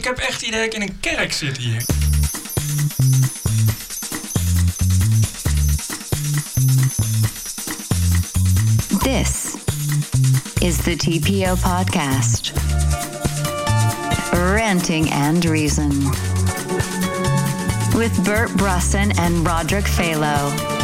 [0.00, 1.82] ik heb echt het idee dat ik in een kerk zit hier.
[9.02, 9.54] This
[10.60, 12.52] is the TPO podcast.
[14.32, 15.90] Ranting and Reason.
[17.94, 20.79] With Bert Brusson and Roderick Phalo.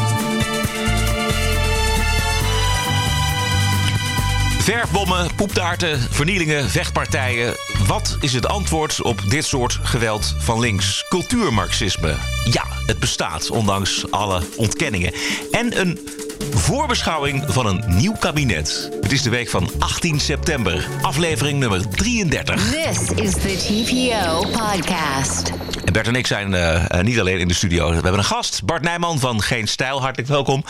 [4.67, 7.55] Verfbommen, poeptaarten, vernielingen, vechtpartijen.
[7.87, 11.05] Wat is het antwoord op dit soort geweld van links?
[11.09, 12.15] Cultuurmarxisme.
[12.45, 15.13] Ja, het bestaat, ondanks alle ontkenningen.
[15.51, 16.09] En een
[16.51, 18.89] voorbeschouwing van een nieuw kabinet.
[19.01, 22.71] Het is de week van 18 september, aflevering nummer 33.
[22.71, 25.53] This is the TPO podcast.
[25.97, 27.89] Bert en ik zijn eh, eh, niet alleen in de studio.
[27.89, 30.01] We hebben een gast, Bart Nijman van Geen Stijl.
[30.01, 30.65] Hartelijk welkom.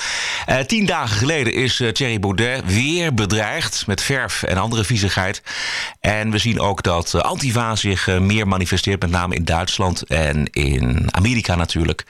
[0.46, 5.42] Eh, tien dagen geleden is eh, Thierry Baudet weer bedreigd met verf en andere viezigheid.
[6.00, 11.08] En we zien ook dat Antifa zich meer manifesteert, met name in Duitsland en in
[11.10, 12.04] Amerika natuurlijk.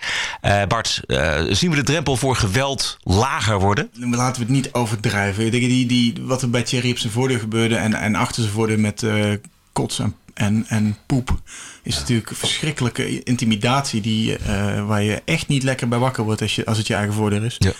[0.68, 1.00] Bart,
[1.48, 3.90] zien we de drempel voor geweld lager worden?
[3.92, 5.44] Laten we het niet overdrijven.
[5.44, 8.42] Ik denk die, die, wat er bij Thierry op zijn voordeur gebeurde en, en achter
[8.42, 9.32] zijn voordeur met eh
[9.72, 11.40] kots en, en, en poep,
[11.82, 16.42] is natuurlijk een verschrikkelijke intimidatie die, eh, waar je echt niet lekker bij wakker wordt
[16.42, 17.56] als, je, als het je eigen voordeur is.
[17.58, 17.72] Ja.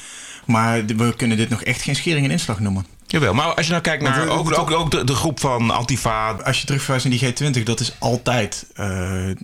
[0.45, 2.87] Maar we kunnen dit nog echt geen schering en inslag noemen.
[3.07, 6.31] Jawel, maar als je nou kijkt naar ook, ook, ook de, de groep van Antifa.
[6.31, 9.37] Als je terugverwijst naar die G20, dat is altijd eh, eh,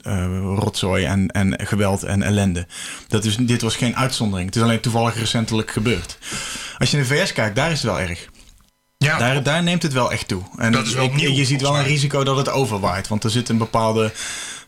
[0.57, 2.67] rotzooi en, en geweld en ellende.
[3.09, 4.47] Dat is, dit was geen uitzondering.
[4.47, 6.19] Het is alleen toevallig recentelijk gebeurd.
[6.79, 8.29] Als je in de VS kijkt, daar is het wel erg.
[9.03, 10.43] Ja, Daar, daar neemt het wel echt toe.
[10.57, 13.09] En Dat is wel ik- nieuw, je ziet wel een risico dat het overwaait.
[13.09, 14.13] Want er zit een bepaalde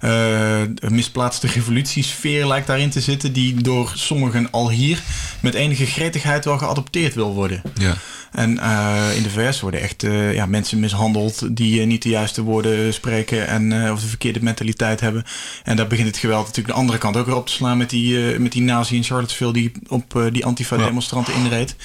[0.00, 3.32] eh, misplaatste revolutiesfeer lijkt daarin te zitten...
[3.32, 4.98] die door sommigen al hier
[5.40, 7.62] met enige gretigheid wel geadopteerd wil worden.
[7.74, 7.96] Ja.
[8.34, 12.08] En eh, in de VS worden echt eh, ja, mensen mishandeld die eh, niet de
[12.08, 15.24] juiste woorden spreken en eh, of de verkeerde mentaliteit hebben.
[15.64, 17.90] En daar begint het geweld natuurlijk de andere kant ook weer op te slaan met
[17.90, 21.76] die, eh, met die nazi in Charlottesville die op die antifa-demonstranten inreed.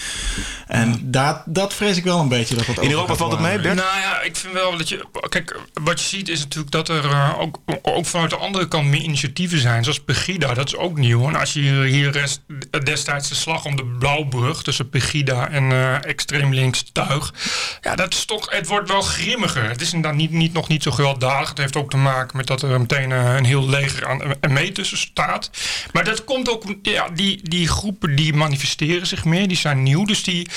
[0.68, 3.60] En daar, dat vrees ik wel een beetje dat dat In Europa valt het mee.
[3.60, 3.76] Bert?
[3.76, 5.06] Nou ja, ik vind wel dat je.
[5.30, 9.02] Kijk, wat je ziet is natuurlijk dat er ook, ook vanuit de andere kant meer
[9.02, 9.84] initiatieven zijn.
[9.84, 11.28] Zoals Pegida, dat is ook nieuw.
[11.28, 12.42] En als je hier, rest,
[12.84, 17.34] destijds de slag om de Blauwbrug tussen Pegida en eh extreem links tuig.
[17.82, 18.52] Ja, dat is toch.
[18.52, 19.70] Het wordt wel grimmiger.
[19.70, 21.50] Het is inderdaad niet, niet, nog niet zo gewelddadig.
[21.50, 24.72] Het heeft ook te maken met dat er meteen eh, een heel leger aan mee
[24.72, 25.50] tussen staat.
[25.94, 26.64] Maar dat komt ook.
[26.82, 30.06] Ja, die, die groepen die manifesteren zich meer, die zijn nieuw.
[30.06, 30.48] Dus die,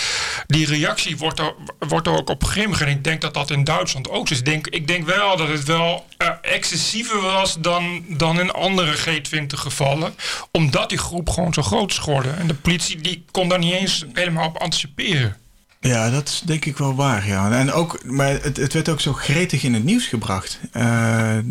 [0.47, 2.87] die reactie wordt er, wordt er ook op grimmiger.
[2.87, 4.39] En ik denk dat dat in Duitsland ook is.
[4.39, 8.97] Ik denk, ik denk wel dat het wel eh, excessiever was dan, dan in andere
[8.97, 10.15] G20 gevallen.
[10.51, 12.39] Omdat die groep gewoon zo groot is geworden.
[12.39, 15.37] En de politie die kon daar niet eens helemaal op anticiperen.
[15.85, 17.27] Ja, dat is denk ik wel waar.
[17.27, 17.53] Ja.
[17.59, 20.61] En ook, maar het, het werd ook zo gretig in het nieuws gebracht.
[20.73, 21.45] Eh, eh,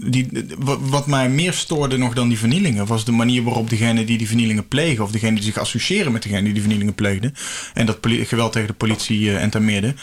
[0.00, 0.28] die,
[0.58, 4.18] wa- wat mij meer stoorde nog dan die vernielingen, was de manier waarop degene die
[4.18, 7.34] die vernielingen plegen, of degene die zich associëren met degene die die vernielingen pleegden,
[7.74, 9.94] en dat geweld tegen de politie uh, entameerde,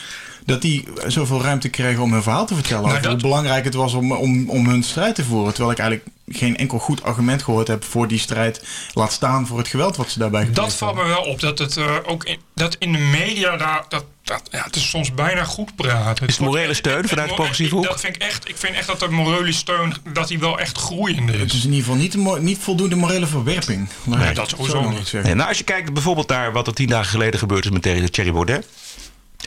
[0.45, 2.81] dat die zoveel ruimte kregen om hun verhaal te vertellen.
[2.83, 5.53] Nou, over dat- hoe belangrijk het was om, om, om hun strijd te voeren.
[5.53, 8.63] Terwijl ik eigenlijk geen enkel goed argument gehoord heb voor die strijd.
[8.93, 11.17] Laat staan voor het geweld wat ze daarbij Dat gepleegd valt me hebben.
[11.23, 11.39] wel op.
[11.39, 13.83] Dat het eh, ook in, dat in de media daar.
[13.89, 16.27] Dat, dat, ja, het is soms bijna goed praten.
[16.27, 17.83] Is het morele steun vanuit de progressieve hoek?
[17.83, 18.49] Dat vind ik echt.
[18.49, 19.93] Ik vind echt dat de morele steun.
[20.13, 21.39] dat die wel echt groeiende is.
[21.39, 23.87] Het is in ieder geval niet, niet voldoende morele verwerping.
[24.03, 25.13] Laat Nee, dat zo sowieso niet.
[25.23, 27.81] Nee, nou, als je kijkt bijvoorbeeld naar wat er tien dagen geleden gebeurd is met
[28.13, 28.67] Thierry Baudet.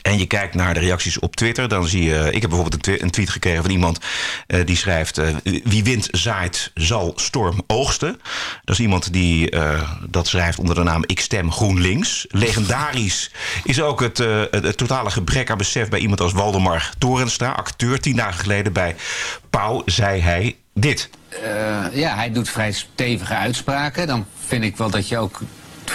[0.07, 2.27] En je kijkt naar de reacties op Twitter, dan zie je.
[2.31, 3.99] Ik heb bijvoorbeeld een, tweet gekregen van iemand
[4.47, 8.21] eh, die schrijft: eh, Wie wind zaait, zal storm oogsten.
[8.63, 12.25] Dat is iemand die eh, dat schrijft onder de naam Ik stem GroenLinks.
[12.29, 13.31] Legendarisch
[13.63, 17.99] is ook het, het, totale gebrek aan besef bij iemand als Waldemar Torenstra, acteur.
[17.99, 18.95] Tien dagen geleden bij
[19.49, 21.09] Pauw zei hij dit.
[21.93, 24.07] Ja, hij doet vrij stevige uitspraken.
[24.07, 25.41] Dan vind ik wel dat je ook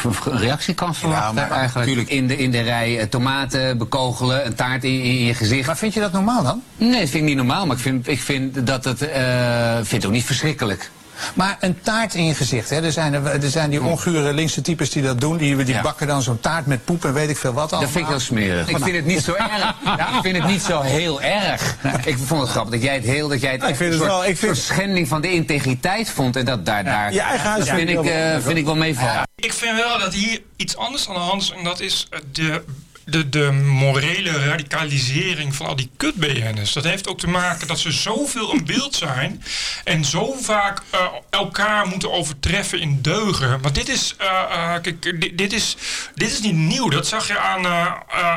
[0.04, 1.34] een reactie kan verwachten.
[1.34, 5.34] maar eigenlijk in de, in de rij eh, tomaten bekogelen, een taart in, in je
[5.34, 5.66] gezicht.
[5.66, 6.62] Maar vind je dat normaal dan?
[6.76, 9.02] Nee, dat vind ik niet normaal, maar ik vind, ik vind dat het.
[9.02, 10.90] eh vind het ook niet verschrikkelijk.
[11.34, 12.82] Maar een taart in je gezicht, hè?
[12.82, 15.36] Er, zijn, er, er zijn die ongure linkse types die dat doen.
[15.36, 15.80] Die, die Ja.
[15.82, 17.80] bakken dan zo'n taart met poep en weet ik veel wat allemaal.
[17.80, 18.68] Dat vind ik heel smerig.
[18.68, 19.50] Ik vind het niet zo erg.
[19.84, 21.76] Ja, ik vind het niet zo heel erg.
[22.04, 23.92] Ik vond het grappig dat jij het heel, dat jij het Ja, ik echt vind
[23.92, 26.84] een het soort, wel- ik vind- soort schending van de integriteit vond en dat daar,
[26.84, 29.22] daar je eigen huis dat vind ik, eh, vind ik wel meevallen.
[29.36, 31.52] Ik vind wel dat hier iets anders aan de hand is.
[31.56, 32.64] En dat is de
[33.04, 36.72] de, de morele radicalisering van al die kut-BN'ers.
[36.72, 39.42] Dat heeft ook te maken dat ze zoveel een beeld zijn.
[39.84, 41.00] En zo vaak eh,
[41.30, 43.60] elkaar moeten overtreffen in deugen.
[43.60, 45.76] Want dit is, eh, eh, kijk, dit, dit is,
[46.14, 46.88] dit is niet nieuw.
[46.88, 47.66] Dat zag je aan,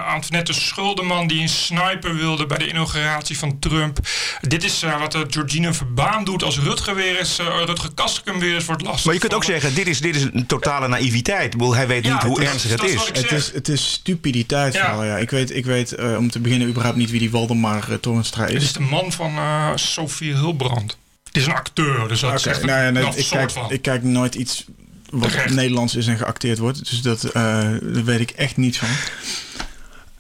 [0.06, 4.00] aan net de Schuldeman die een sniper wilde bij de inauguratie van Trump.
[4.42, 8.40] Dit is eh, wat uh, Georgina Verbaan doet als Rutger weer eens, uh, Rutger Kastrikum
[8.40, 9.06] weer eens wordt lastig.
[9.06, 11.44] Maar je kunt ook zeggen, dit is, dit is een totale naïviteit.
[11.46, 13.08] Ik bedoel, hij weet Ja, niet hoe is- ernstig het is is.
[13.22, 15.04] Het is, het is stupiditeit Ja.
[15.04, 15.18] ja.
[15.18, 18.44] Ik weet, ik weet eh, om te beginnen überhaupt niet wie die Waldemar uh, Torenstra
[18.44, 18.64] Het is.
[18.64, 20.98] is de man van eh Sophie Hulbrand.
[21.24, 23.72] Het is een acteur, dus dat Oké, zegt nou ja, nee, ik, kijk, van.
[23.72, 24.66] ik kijk nooit iets
[25.10, 25.54] wat Terecht.
[25.54, 26.90] Nederlands is en geacteerd wordt.
[26.90, 28.88] Dus dat, daar weet ik echt niets van.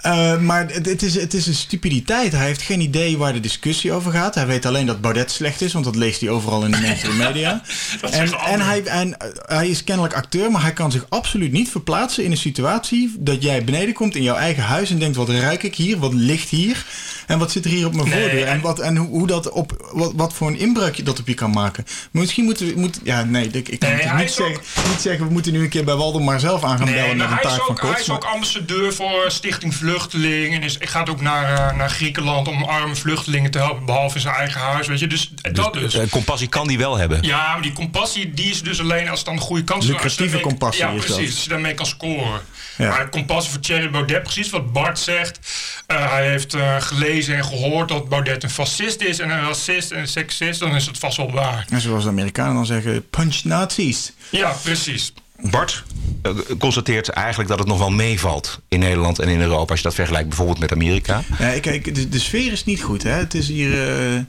[0.05, 2.31] Eh, maar het, het, is, het is een stupiditeit.
[2.31, 4.35] Hij heeft geen idee waar de discussie over gaat.
[4.35, 7.17] Hij weet alleen dat Baudet slecht is, want dat leest hij overal in de mainstream
[7.27, 7.61] media.
[8.01, 11.69] En en, hij, en eh, hij is kennelijk acteur, maar hij kan zich absoluut niet
[11.69, 15.29] verplaatsen in een situatie dat jij beneden komt in jouw eigen huis en denkt: wat
[15.29, 15.97] ruik ik hier?
[15.97, 16.85] Wat ligt hier?
[17.27, 18.45] En wat zit er hier op mijn Nee, voordeur?
[18.47, 21.27] En, wat, en hoe, hoe dat op, wat, wat voor een inbreuk je dat op
[21.27, 21.83] je kan maken.
[22.11, 22.73] Maar misschien moeten we.
[22.79, 25.69] Moet, ja, nee, ik, ik kan Nee, niet zeggen, niet zeggen: we moeten nu een
[25.69, 27.81] keer bij Waldemar zelf aan gaan Nee, bellen met een hij is, taak van ook,
[27.91, 30.53] hij is maar- ook ambassadeur voor Stichting Vluchteling.
[30.55, 33.85] En is, gaat ook naar, eh, naar Griekenland om arme vluchtelingen te helpen.
[33.85, 34.87] Behalve in zijn eigen huis.
[34.87, 35.93] Weet je, dus dat dus.
[35.93, 37.17] Eh, compassie kan die wel hebben.
[37.23, 39.91] Ja, maar die compassie die is dus alleen als het dan de goede kans is.
[39.91, 41.15] Lucratieve compassie Ja, is dat.
[41.15, 41.33] precies.
[41.33, 42.41] Als je daarmee kan scoren.
[42.77, 42.89] Ja.
[42.89, 45.39] Maar compassie voor Thierry Baudet, precies wat Bart zegt.
[45.87, 49.91] Eh, hij heeft eh, gelezen en gehoord dat Baudet een fascist is en een racist
[49.91, 50.59] en een seksist.
[50.59, 51.65] Dan is het vast wel waar.
[51.69, 54.11] En zoals de Amerikanen dan zeggen: punch Nazis.
[54.29, 55.13] Ja, precies.
[55.39, 55.83] Bart
[56.21, 59.69] eh, constateert eigenlijk dat het nog wel meevalt in Nederland en in Europa.
[59.69, 61.23] Als je dat vergelijkt bijvoorbeeld met Amerika.
[61.39, 63.03] Ja, kijk, de, de sfeer is niet goed.
[63.03, 63.11] Hè?
[63.11, 64.25] Het is hier.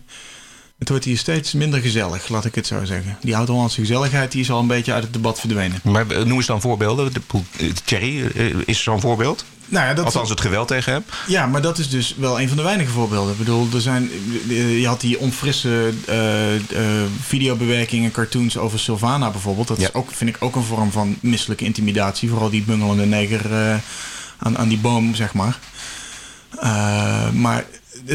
[0.78, 3.18] Het wordt hier steeds minder gezellig, laat ik het zo zeggen.
[3.20, 5.80] Die oud-Hollandse gezelligheid die is al een beetje uit het debat verdwenen.
[5.82, 7.12] Maar eh, noem eens dan voorbeelden.
[7.12, 7.20] De,
[7.84, 9.44] Thierry eh, is zo'n voorbeeld.
[9.68, 11.04] Nou ja, dat, Althans het geweld tegen hem.
[11.26, 13.32] ja, maar dat is dus wel een van de weinige voorbeelden.
[13.32, 14.10] Ik bedoel, er zijn,
[14.48, 16.60] eh, je had die onfrisse eh, eh,
[17.20, 19.68] videobewerkingen, cartoons over Sylvana bijvoorbeeld.
[19.68, 19.86] Dat Ja.
[19.88, 22.28] is ook, vind ik ook een vorm van misselijke intimidatie.
[22.28, 23.50] Vooral die bungelende neger
[24.38, 25.58] aan, aan die boom, zeg maar.
[27.32, 27.64] Maar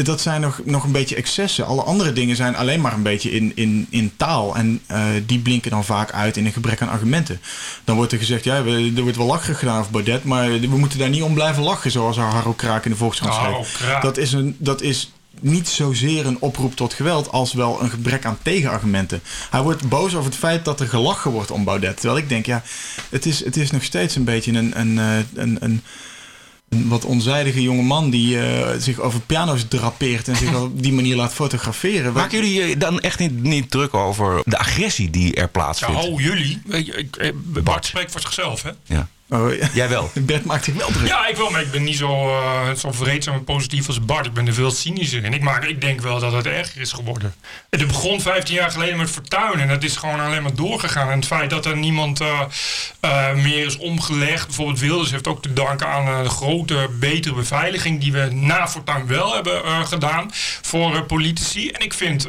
[0.02, 1.66] dat zijn nog, nog een beetje excessen.
[1.66, 4.56] Alle andere dingen zijn alleen maar een beetje in, in, in taal.
[4.56, 7.40] En eh, die blinken dan vaak uit in een gebrek aan argumenten.
[7.84, 10.24] Dan wordt er gezegd, ja, we- er wordt wel lacherig gedaan over Baudet...
[10.24, 13.64] maar we moeten daar niet om blijven lachen, zoals Harro Kraak in de Volkskrant Harro
[13.64, 13.98] schreef.
[14.00, 17.32] Dat is, een, dat is niet zozeer een oproep tot geweld...
[17.32, 19.22] als wel een gebrek aan tegenargumenten.
[19.50, 21.96] Hij wordt boos over het feit dat er gelachen wordt om Baudet.
[21.96, 22.62] Terwijl ik denk, ja,
[23.10, 24.80] het is, het is nog steeds een beetje een...
[24.80, 25.82] een, eh, een, een
[26.72, 30.92] een wat onzijdige jonge man die eh, zich over piano's drapeert en zich op die
[30.92, 32.12] manier laat fotograferen.
[32.12, 36.00] Maken jullie je dan echt niet, niet druk over de agressie die er Ja, plaatsvindt?
[36.04, 36.62] oh, jullie.
[36.64, 38.70] Weet je, ik, eh, Bart spreekt voor zichzelf, hè?
[38.84, 39.08] Ja.
[39.32, 39.68] Oh, ja.
[39.74, 40.10] Jij wel.
[40.20, 41.08] Bert maakt zich wel druk.
[41.08, 44.26] Ja, ik wel, maar ik ben niet zo, eh zo vreedzaam en positief als Bart.
[44.26, 45.32] Ik ben er veel cynischer in.
[45.32, 47.34] Ik, maak, ik denk wel dat het erger is geworden.
[47.70, 51.08] Het begon 15 jaar geleden met Fortuyn en dat is gewoon alleen maar doorgegaan.
[51.08, 52.40] En het feit dat er niemand eh,
[53.00, 58.00] eh, meer is omgelegd, bijvoorbeeld Wilders heeft ook te danken aan de grote, betere beveiliging
[58.00, 60.30] die we na Fortuyn wel hebben eh, gedaan
[60.62, 61.70] voor eh, politici.
[61.70, 62.28] En ik vind...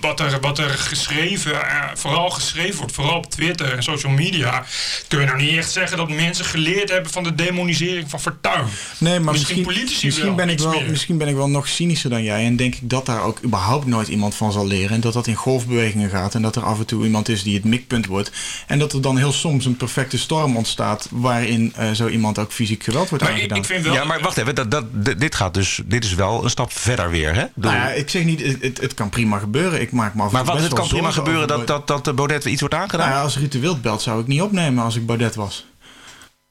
[0.00, 4.64] wat er, wat er geschreven, eh, vooral geschreven wordt, vooral op Twitter en social media,
[5.08, 8.64] kun je nou niet echt zeggen dat mensen geleerd hebben van de demonisering van Fortuyn.
[8.98, 10.90] Nee, maar Misschien misschien, politici misschien, wel, ben ik wel, meer.
[10.90, 12.44] misschien ben ik wel nog cynischer dan jij.
[12.44, 14.90] En denk ik dat daar ook überhaupt nooit iemand van zal leren.
[14.94, 16.34] En dat dat in golfbewegingen gaat.
[16.34, 18.30] En dat er af en toe iemand is die het mikpunt wordt.
[18.66, 21.08] En dat er dan heel soms een perfecte storm ontstaat.
[21.10, 23.58] waarin eh, zo iemand ook fysiek geweld wordt Maar ik, aangedaan.
[23.58, 23.94] ik vind wel.
[23.94, 24.54] Ja, maar wacht even.
[24.54, 24.84] Dat, dat,
[25.18, 27.34] dit- gaat dus, dit is wel een stap verder weer.
[27.34, 27.44] Hè?
[27.54, 29.77] Nou ja, ik zeg niet, het, het kan prima gebeuren.
[29.80, 32.44] Ik maak me af maar wat, het kan prima gebeuren dat, dat, dat de Baudet
[32.44, 33.08] iets wordt aangedaan.
[33.08, 35.66] Nou ja, als de Wild belt, zou ik niet opnemen als ik Baudet was.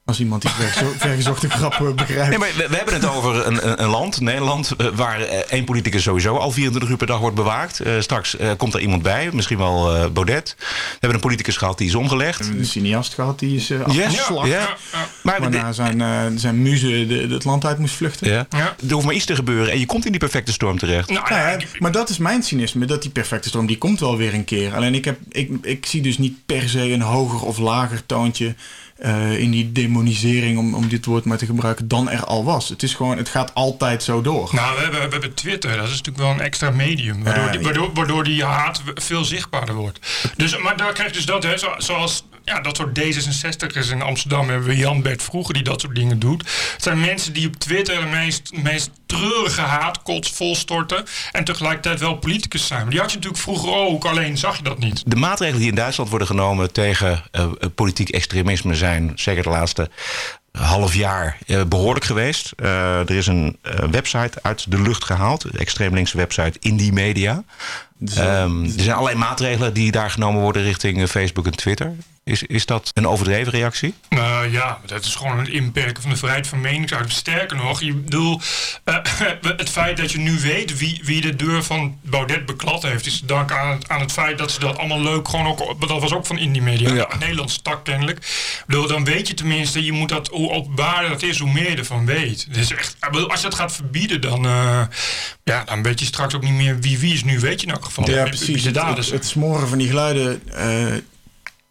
[0.08, 2.30] Als iemand die vergezo- vergezochte grap eh, begrijpt.
[2.30, 5.38] Nee, maar we, we hebben het over een, een, een land, Nederland, eh, waar eh,
[5.38, 7.80] één politicus sowieso al 24 uur per dag wordt bewaakt.
[7.80, 10.56] Eh, straks eh, komt er iemand bij, misschien wel eh, Baudet.
[10.58, 12.38] We hebben een politicus gehad die is omgelegd.
[12.38, 14.48] We hebben een cineast gehad die is uh, Ja, afgeslacht.
[14.48, 14.54] ja.
[14.60, 15.08] Ja, ja.
[15.24, 18.32] Maar Waarna zijn, eh, zijn muze de, de- het land uit moest vluchten.
[18.32, 18.46] ja.
[18.50, 18.76] Ja.
[18.88, 21.10] er hoeft maar iets te gebeuren en je komt in die perfecte storm terecht.
[21.10, 22.86] Nou, ja, ja, ik- maar dat is mijn cynisme.
[22.86, 24.76] Dat die perfecte storm, die komt wel weer een keer.
[24.76, 28.56] Alleen ik, heb, ik, ik zie dus niet per se een hoger of lager toontje
[28.98, 32.70] eh, in die demonisering, om, om dit woord maar te gebruiken, dan er al was.
[32.70, 34.50] Het is gewoon, het gaat altijd zo door.
[34.52, 35.76] Nou, we hebben, we hebben Twitter.
[35.76, 37.24] Dat is natuurlijk wel een extra medium.
[37.24, 40.00] Waardoor, Ja, die, waardoor, waardoor die haat veel zichtbaarder wordt.
[40.36, 44.02] Dus, maar daar krijg je dus dat, hè, zo- zoals ja, dat soort D66'ers in
[44.02, 46.42] Amsterdam hebben we Jan Bert Vroeger die dat soort dingen doet.
[46.74, 51.06] Het zijn mensen die op Twitter de meest, meest treurige haatkots volstorten.
[51.32, 52.82] En tegelijkertijd wel politicus zijn.
[52.82, 55.04] Maar die had je natuurlijk vroeger ook, alleen zag je dat niet.
[55.06, 59.50] De maatregelen die in Duitsland worden genomen tegen eh, eh, politiek extremisme zijn, zeker de
[59.50, 59.90] laatste
[60.58, 62.54] half jaar eh, behoorlijk geweest.
[62.56, 65.52] Eh, er is een eh, website uit de lucht gehaald.
[65.52, 67.44] De extreem linkse website Indie Media.
[68.16, 71.96] Ehm, er zijn allerlei maatregelen die daar genomen worden richting eh, Facebook en Twitter.
[72.28, 73.94] Is, is dat een overdreven reactie?
[74.10, 77.14] Nou ja, dat is gewoon een inperken van de vrijheid van meningsuiting.
[77.14, 78.42] Sterker nog, je bedoel,
[78.84, 78.96] eh,
[79.58, 83.20] het feit dat je nu weet wie, wie de deur van Baudet beklad heeft, is
[83.20, 85.82] te danken aan het, aan het feit dat ze dat allemaal leuk gewoon ook.
[85.88, 87.06] Dat was ook van Indie Media, Ja.
[87.06, 88.18] de Nederlandse tak kennelijk.
[88.18, 91.70] Ik bedoel, dan weet je tenminste, je moet dat, hoe openbaar dat is, hoe meer
[91.72, 92.54] je ervan weet.
[92.54, 94.82] Dus echt, bedoel, als je dat gaat verbieden, dan, eh,
[95.44, 97.24] ja, dan weet je straks ook niet meer wie wie is.
[97.24, 98.10] Nu weet je in elk geval.
[98.10, 98.62] Ja, precies.
[98.62, 99.20] de Het, daders het, zijn.
[99.20, 100.86] het smoren van die geluiden eh,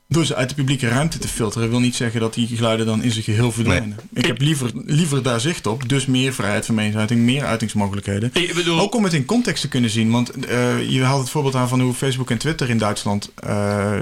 [0.08, 1.70] door ze uit de publieke ruimte te filteren...
[1.70, 3.96] wil niet zeggen dat die geluiden dan in zijn geheel verdwijnen.
[4.12, 5.88] Ik heb liever, liever daar zicht op.
[5.88, 8.30] Dus meer vrijheid van meningsuiting, meer uitingsmogelijkheden.
[8.32, 10.10] Ik bedoel- Ook om het in context te kunnen zien.
[10.10, 13.30] Want eh, je haalt het voorbeeld aan van hoe Facebook en Twitter in Duitsland...
[13.34, 13.92] eh,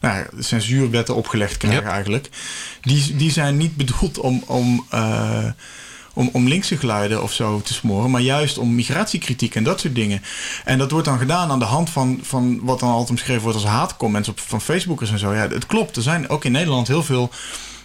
[0.00, 1.90] nou, censuurwetten opgelegd krijgen Yep.
[1.92, 2.28] eigenlijk.
[2.80, 4.42] Die, die zijn niet bedoeld om...
[4.46, 5.44] om eh,
[6.14, 9.94] om, om linkse geluiden of zo te smoren, maar juist om migratiekritiek en dat soort
[9.94, 10.22] dingen.
[10.64, 13.58] En dat wordt dan gedaan aan de hand van, van wat dan altijd omschreven wordt
[13.58, 15.34] als haatcomments op, van Facebookers en zo.
[15.34, 15.96] Ja, het klopt.
[15.96, 17.30] Er zijn ook in Nederland heel veel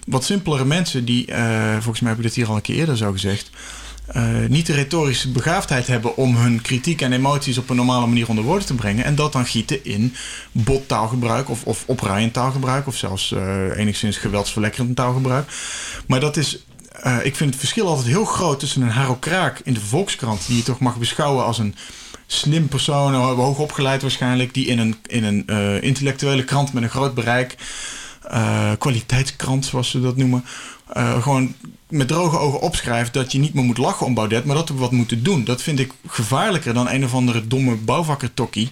[0.06, 2.98] wat simpelere mensen die, eh, volgens mij heb ik dit hier al een keer eerder
[2.98, 3.50] zo gezegd,
[4.08, 8.30] eh, niet de retorische begaafdheid hebben om hun kritiek en emoties op een normale manier
[8.30, 9.06] onder woorden te brengen.
[9.06, 10.16] En dat dan gieten in
[10.52, 15.52] bot taalgebruik of, of opruiend taalgebruik of zelfs eh, enigszins geweldsverlekkerend taalgebruik.
[16.06, 16.66] Maar dat is
[17.02, 20.48] eh, ik vind het verschil altijd heel groot tussen een Haro Kraak in de Volkskrant,
[20.48, 21.76] die je toch mag beschouwen als een
[22.28, 26.90] slim persoon, hoog opgeleid waarschijnlijk, die in een, in een eh, intellectuele krant met een
[26.90, 27.56] groot bereik,
[28.22, 30.46] eh, kwaliteitskrant zoals ze dat noemen,
[30.88, 31.56] eh, gewoon
[31.90, 34.76] met droge ogen opschrijft dat je niet meer moet lachen om Baudet, maar dat we
[34.76, 35.44] wat moeten doen.
[35.44, 38.70] Dat vind ik gevaarlijker dan een of andere domme bouwvakkertokkie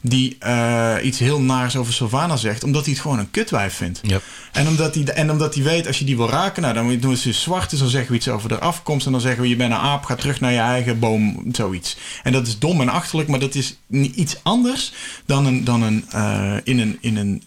[0.00, 4.00] die eh, iets heel naars over Sylvana zegt, omdat hij het gewoon een kutwijf vindt.
[4.02, 4.22] Yep.
[4.52, 7.16] En omdat, hij, en omdat hij weet, als je die wil raken, nou, dan doen
[7.16, 9.06] ze zwart, dus dan zeggen we iets over de afkomst.
[9.06, 11.96] En dan zeggen we, je bent een aap, ga terug naar je eigen boom, zoiets.
[12.22, 14.92] En dat is dom en achterlijk, maar dat is iets anders
[15.26, 17.42] dan een, dan een, eh, in een, in een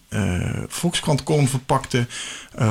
[0.68, 2.06] Volkskrant column verpakte,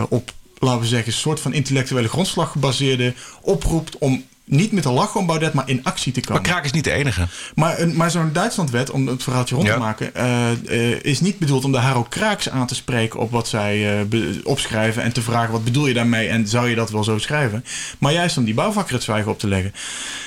[0.10, 4.92] op, laten we zeggen, een soort van intellectuele grondslag gebaseerde oproept om niet met te
[4.92, 6.42] lachen om Baudet, maar in actie te komen.
[6.42, 7.28] Maar Kraak is niet de enige.
[7.56, 9.74] Maar, een- maar zo'n Duitslandwet, om het verhaaltje rond Ja.
[9.74, 13.32] te maken, eh, eh, is niet bedoeld om de Haro Kraaks aan te spreken op
[13.32, 16.76] wat zij eh, be- opschrijven en te vragen wat bedoel je daarmee en zou je
[16.76, 17.66] dat wel zo schrijven.
[18.00, 19.74] Maar juist om die bouwvakker het zwijgen op te leggen.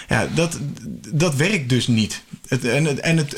[0.08, 0.58] Ja, dat,
[1.12, 2.22] dat werkt dus niet.
[2.48, 3.36] En het, en het,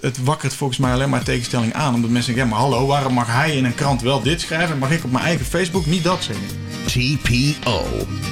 [0.00, 1.94] het, wakkert volgens mij alleen maar tegenstelling aan.
[1.94, 4.78] Omdat mensen zeggen, maar hallo, waarom mag hij in een krant wel dit schrijven en
[4.78, 6.46] mag ik op mijn eigen Facebook niet dat zeggen?
[6.86, 7.86] TPO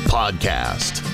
[0.07, 1.12] Podcast.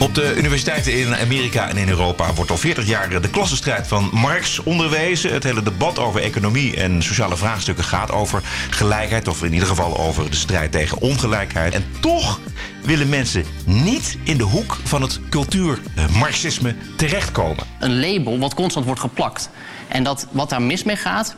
[0.00, 4.10] Op de universiteiten in Amerika en in Europa wordt al 40 jaar de klassenstrijd van
[4.12, 5.32] Marx onderwezen.
[5.32, 9.98] Het hele debat over economie en sociale vraagstukken gaat over gelijkheid, of in ieder geval
[9.98, 11.74] over de strijd tegen ongelijkheid.
[11.74, 12.40] En toch
[12.82, 17.64] willen mensen niet in de hoek van het cultuurmarxisme terechtkomen.
[17.78, 19.50] een label wat constant wordt geplakt.
[19.88, 21.36] En dat, wat daar mis mee gaat,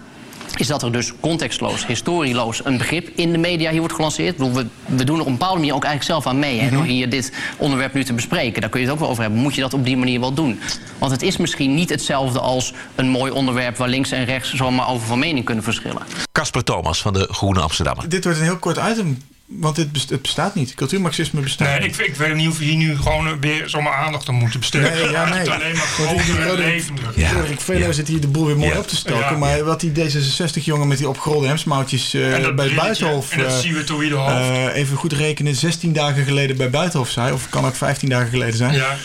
[0.56, 4.32] is dat er dus contextloos, historieloos een begrip in de media hier wordt gelanceerd.
[4.32, 4.66] Ik bedoel, we,
[4.96, 6.60] we doen er op een bepaalde manier ook eigenlijk zelf aan mee.
[6.60, 8.60] Hè, door hier dit onderwerp nu te bespreken.
[8.60, 9.40] Daar kun je het ook wel over hebben.
[9.40, 10.60] Moet je dat op die manier wel doen?
[10.98, 14.88] Want het is misschien niet hetzelfde als een mooi onderwerp waar links en rechts zomaar
[14.88, 16.02] over van mening kunnen verschillen.
[16.32, 18.08] Casper Thomas van de Groene Amsterdammer.
[18.08, 19.18] Dit wordt een heel kort item,
[19.60, 20.74] want het, best- het bestaat niet.
[20.74, 21.98] Cultuurmarxisme bestaat Nee, niet.
[22.00, 24.60] ik, ik weet niet of we hier nu gewoon eh, weer zomaar aandacht aan moeten
[24.60, 24.92] besteden.
[24.92, 25.38] Nee, ja, nee.
[25.38, 27.16] Het alleen maar groter en Roderick- levendig.
[27.16, 27.32] Ja.
[27.32, 28.78] Roderick Velo zit hier de boel weer mooi Ja.
[28.78, 29.18] op te stoken.
[29.30, 29.36] Ja.
[29.36, 33.32] Maar wat die D66-jongen met die opgerolde hemsmouwtjes eh, En dat bij het Buitenhof...
[33.36, 37.32] Eh, eh, even goed rekenen, 16 dagen geleden bij Buitenhof zei.
[37.32, 38.74] Of kan ook 15 dagen geleden zijn.
[38.74, 38.96] ja.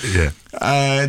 [0.58, 1.00] Eh,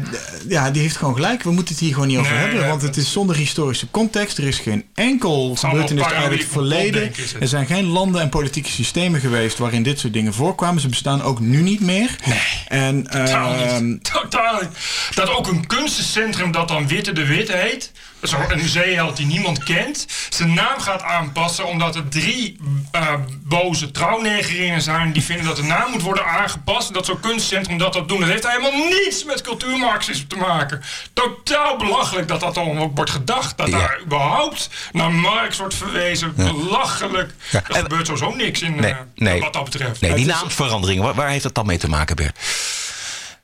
[0.48, 1.42] ja, die heeft gewoon gelijk.
[1.42, 2.60] We moeten het hier gewoon niet over Nee, hebben.
[2.60, 4.38] nee, Want het is zonder historische context.
[4.38, 7.12] Er is geen enkel gebeurtenis uit het verleden.
[7.40, 10.80] Er zijn geen landen en politieke systemen geweest waarin dit soort dingen voorkwamen.
[10.80, 12.16] Ze bestaan ook nu niet meer.
[12.68, 14.10] En, Totaal ehm, niet.
[14.12, 14.70] Totaal niet.
[15.14, 17.92] Dat ook een kunstencentrum dat dan Witte de Wit heet.
[18.22, 20.06] Zo een zeeheld die niemand kent.
[20.28, 22.56] Zijn naam gaat aanpassen omdat er drie
[22.92, 25.12] eh, boze trouwnegerinnen zijn.
[25.12, 26.88] Die vinden dat de naam moet worden aangepast.
[26.88, 28.20] En dat zo'n kunstcentrum dat dat doen.
[28.20, 30.82] Dat heeft helemaal niets met cultuurmarxisme te maken.
[31.12, 33.56] Totaal belachelijk dat dat dan ook wordt gedacht.
[33.58, 33.78] Dat Ja.
[33.78, 36.34] daar überhaupt naar Marx wordt verwezen.
[36.34, 37.34] Belachelijk.
[37.50, 37.62] Ja.
[37.68, 39.40] Er En- gebeurt sowieso niks in Nee, eh, nee.
[39.40, 40.00] wat dat betreft.
[40.00, 42.38] Nee, die naamsverandering, waar, waar heeft dat dan mee te maken, Bert?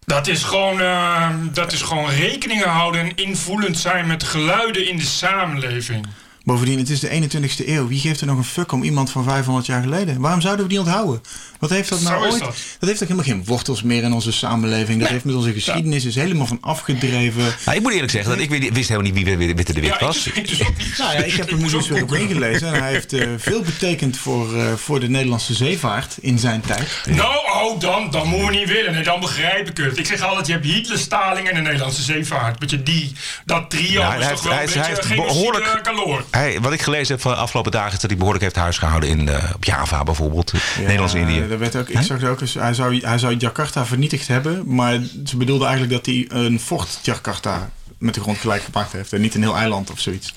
[0.07, 4.97] Dat is, gewoon, eh, dat is gewoon rekeningen houden en invoelend zijn met geluiden in
[4.97, 6.07] de samenleving.
[6.45, 7.89] Bovendien, het is de 21ste eeuw.
[7.89, 10.21] Wie geeft er nog een fuck om iemand van 500 jaar geleden?
[10.21, 11.21] Waarom zouden we die onthouden?
[11.59, 12.41] Wat heeft dat nou Zo is ooit?
[12.79, 12.89] dat.
[12.89, 15.01] heeft toch helemaal geen wortels meer in onze samenleving.
[15.01, 17.43] Dat heeft met onze geschiedenis is helemaal van afgedreven.
[17.65, 20.01] Nou, ik moet eerlijk zeggen dat ik weet- wist helemaal niet wie Witte de Wit
[20.01, 20.27] was.
[20.27, 20.59] ik dus.
[20.59, 22.29] Nou ja, ik heb hem dus ook weer op googlen.
[22.29, 22.69] ingelezen.
[22.75, 27.01] En hij heeft eh, veel betekend voor, eh, voor de Nederlandse zeevaart in zijn tijd.
[27.11, 28.93] Nou, oh, dan, dan moeten we niet willen.
[28.93, 29.99] Nee, dan begrijp ik het.
[29.99, 32.59] Ik zeg altijd, je hebt Hitler, Stalin en de Nederlandse zeevaart.
[32.61, 33.13] Weet je, die,
[33.45, 36.25] dat trio Ja, is hij toch heeft- wel hij een beetje heeft behoorlijk- kaloor.
[36.35, 39.09] Hij, wat ik gelezen heb van de afgelopen dagen is dat hij behoorlijk heeft huisgehouden
[39.09, 40.53] in eh, op Java bijvoorbeeld.
[40.79, 41.35] Nederlands-Indië.
[41.35, 44.75] Ja, ook, ik zag er ook eens, hij zou, hij zou Jakarta vernietigd hebben.
[44.75, 49.13] Maar ze bedoelden eigenlijk dat hij een fort Jakarta met de grond gelijk gemaakt heeft.
[49.13, 50.35] En niet een heel eiland of zoiets.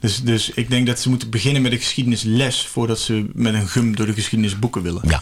[0.00, 3.68] Dus, dus ik denk dat ze moeten beginnen met de geschiedenisles voordat ze met een
[3.68, 5.02] gum door de geschiedenisboeken willen.
[5.08, 5.20] Ja.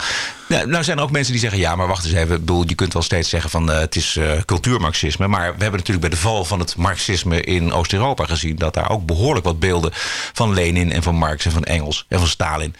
[0.49, 2.41] Nou, nou zijn er ook mensen die zeggen, ja, maar wacht eens even.
[2.41, 5.29] Bedoel, je kunt wel steeds zeggen van eh, het is eh, cultuurmarxisme.
[5.29, 8.57] Maar we hebben natuurlijk bij de val van het marxisme in Oost-Europa gezien...
[8.57, 9.91] dat daar ook behoorlijk wat beelden
[10.33, 12.75] van Lenin en van Marx en van Engels en van Stalin...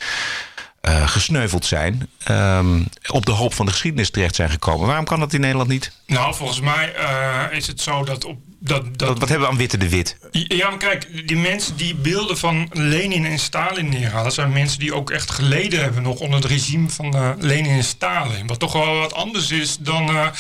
[0.81, 4.87] eh, gesneuveld zijn, ehm, op de hoop van de geschiedenis terecht zijn gekomen.
[4.87, 5.93] Waarom kan dat in Nederland niet?
[6.07, 9.53] Nou, volgens mij eh, is het zo dat op dat, dat Wat, wat hebben we
[9.53, 10.17] aan Witte de Wit?
[10.31, 14.95] Ja, maar kijk, die mensen die beelden van Lenin en Stalin neerhalen, zijn mensen die
[14.95, 18.47] ook echt geleden hebben nog onder het regime van eh, Lenin en Stalin.
[18.47, 20.33] Wat toch wel wat anders is dan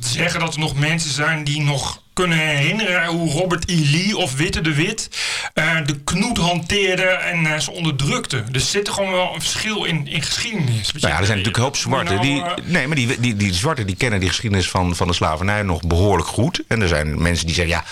[0.00, 3.74] zeggen dat er nog mensen zijn die nog kunnen herinneren hoe Robert E.
[3.90, 5.08] Lee of Witte de Wit
[5.54, 8.44] eh, de knoet hanteerde en eh, ze onderdrukte.
[8.50, 10.92] Dus er zit gewoon wel een verschil in, in geschiedenis.
[10.92, 12.14] Nou ja, er zijn natuurlijk een hoop zwarten.
[12.14, 15.06] nou, Die, eh, nee, maar die, die, die zwarten die kennen die geschiedenis van, van
[15.06, 16.62] de slavernij nog behoorlijk goed.
[16.68, 17.84] En er zijn mensen die zeggen, ja,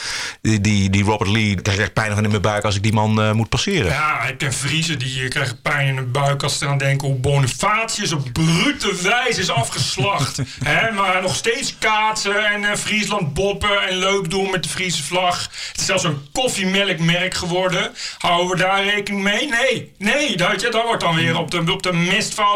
[0.60, 2.92] die, die, Robert Lee, daar krijg ik pijn van in mijn buik als ik die
[2.92, 3.92] man eh, moet passeren.
[3.92, 7.08] Ja, ik ken Vriezen die eh, krijgen pijn in de buik als ze eraan denken
[7.08, 10.40] hoe Bonifatius op brute wijze is afgeslacht.
[10.64, 15.02] Hè, maar nog steeds kaatsen en eh, Friesland boppen en leuk doen met de Friese
[15.02, 15.42] vlag.
[15.42, 17.94] Het is zelfs een koffiemelkmerk geworden.
[18.18, 19.48] Houden we daar rekening mee?
[19.48, 21.82] Nee, nee, dat, dat wordt dan weer op de, op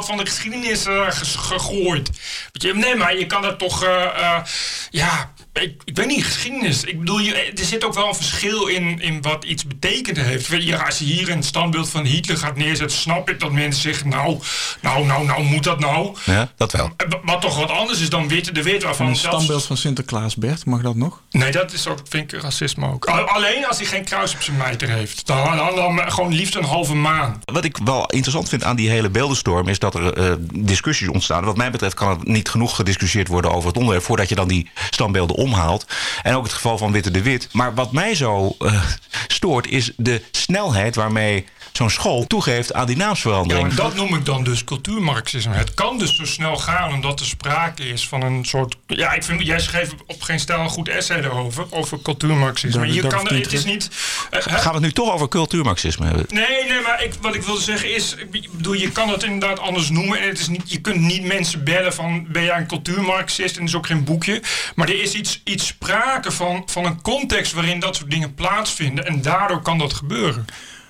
[0.05, 2.11] van de geschiedenis eh, gegooid.
[2.73, 4.37] Nee, maar je kan dat toch, eh,
[4.91, 5.33] ja,
[5.63, 6.85] ik, ik weet niet, geschiedenis.
[6.85, 10.47] Ik bedoel, je, er zit ook wel een verschil in, in wat iets betekend heeft.
[10.63, 14.09] Ja, als je hier een standbeeld van Hitler gaat neerzetten, snap ik dat mensen zeggen,
[14.09, 14.39] nou,
[14.81, 16.17] nou, nou, nou, moet dat nou?
[16.25, 16.91] Ja, dat wel.
[16.97, 19.35] Eh, wa- Wat toch wat anders is dan Witte de Wit, waarvan Een zelfs...
[19.37, 21.21] standbeeld van Sinterklaas, Bert, mag dat nog?
[21.31, 23.05] Nee, dat is ook, vind ik racisme ook.
[23.05, 25.27] Al- Alleen als hij geen kruis op zijn mijter heeft.
[25.27, 27.41] Dan, dan, dan gewoon liefst een halve maan.
[27.45, 31.45] Wat ik wel interessant vind aan die hele beeldenstorm is dat er eh, discussies ontstaan.
[31.45, 34.49] Wat mij betreft kan er niet genoeg gediscussieerd worden over het onderwerp voordat je dan
[34.49, 35.87] die standbeelden omhaalt.
[36.23, 37.49] En ook het geval van Witte de Wit.
[37.53, 38.83] Maar wat mij zo eh,
[39.27, 43.67] stoort is de snelheid waarmee zo'n school toegeeft aan die Ja, naamsverandering.
[43.67, 45.55] maar dat noem ik dan dus cultuurmarxisme.
[45.55, 48.77] Het kan dus zo snel gaan omdat er sprake is van een soort...
[48.87, 52.87] Ja, ik vind, jij schreef op geen stijl een goed essay erover, over cultuurmarxisme.
[52.87, 53.91] Dat- Je dat kan, het is niet...
[54.31, 54.41] eh?
[54.43, 56.27] Gaan we het nu toch over cultuurmarxisme hebben?
[56.29, 59.59] Nee, nee, maar ik, wat ik wilde zeggen is, ik bedoel, je kan het inderdaad
[59.59, 60.21] anders noemen.
[60.21, 63.55] En het is niet, je kunt niet mensen bellen van, ben jij een cultuurmarxist?
[63.57, 64.43] En er is ook geen boekje.
[64.75, 69.07] Maar er is iets, iets sprake van, van een context waarin dat soort dingen plaatsvinden.
[69.07, 70.45] En daardoor kan dat gebeuren.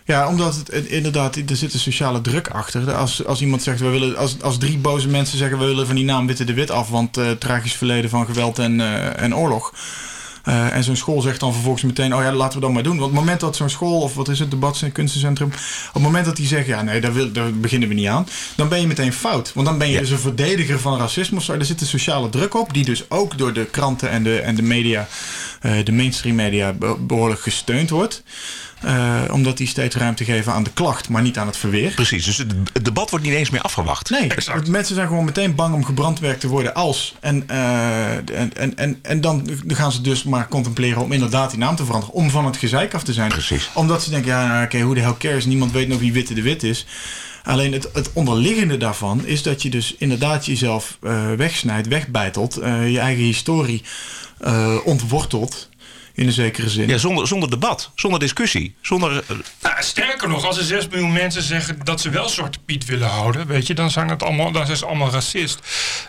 [0.07, 2.93] Ja, omdat het, inderdaad, er zit een sociale druk achter.
[2.93, 5.97] Als, als iemand zegt, we willen, als, als drie boze mensen zeggen, we willen van
[5.97, 9.37] die naam Witte de Wit af, want eh tragisch verleden van geweld en, eh, en
[9.37, 9.73] oorlog.
[10.45, 12.93] Eh, en zo'n school zegt dan vervolgens meteen, oh ja, laten we dat maar doen.
[12.93, 15.49] Want op het moment dat zo'n school, of wat is het, debat en kunstencentrum,
[15.88, 18.27] op het moment dat die zeggen, ja nee, daar, wil, daar beginnen we niet aan,
[18.57, 19.53] dan ben je meteen fout.
[19.55, 20.01] Want dan ben je Ja.
[20.01, 21.53] dus een verdediger van racisme of zo.
[21.53, 24.55] Er zit een sociale druk op, die dus ook door de kranten en de, en
[24.55, 25.09] de media,
[25.85, 28.23] de mainstream media, be- behoorlijk gesteund wordt.
[28.85, 31.91] Eh, omdat die steeds ruimte geven aan de klacht, maar niet aan het verweer.
[31.91, 34.11] Precies, dus het, debat wordt niet eens meer afgewacht.
[34.11, 34.69] Nee, Exact.
[34.69, 37.15] mensen zijn gewoon meteen bang om gebrandwerkt te worden als.
[37.21, 41.59] En, eh, en, en, en, en dan gaan ze dus maar contempleren om inderdaad die
[41.59, 42.15] naam te veranderen.
[42.15, 43.29] Om van het gezeik af te zijn.
[43.29, 43.71] Precies.
[43.75, 45.45] Omdat ze denken, ja, nou, oké, hoe de hell cares?
[45.45, 46.87] Niemand weet nog wie Witte de Wit is.
[47.45, 52.55] Alleen het, het onderliggende daarvan is dat je dus inderdaad jezelf eh, wegsnijdt, wegbijtelt.
[52.65, 53.83] je eigen historie
[54.85, 55.69] ontwortelt.
[56.14, 56.88] In een zekere zin.
[56.88, 59.16] Ja, zonder, zonder debat, zonder discussie, zonder...
[59.29, 62.85] eh, Nou, sterker nog, als er 6 miljoen mensen zeggen dat ze wel Zwarte Piet
[62.85, 65.59] willen houden, weet je, dan zijn, het allemaal, dan zijn ze allemaal racist.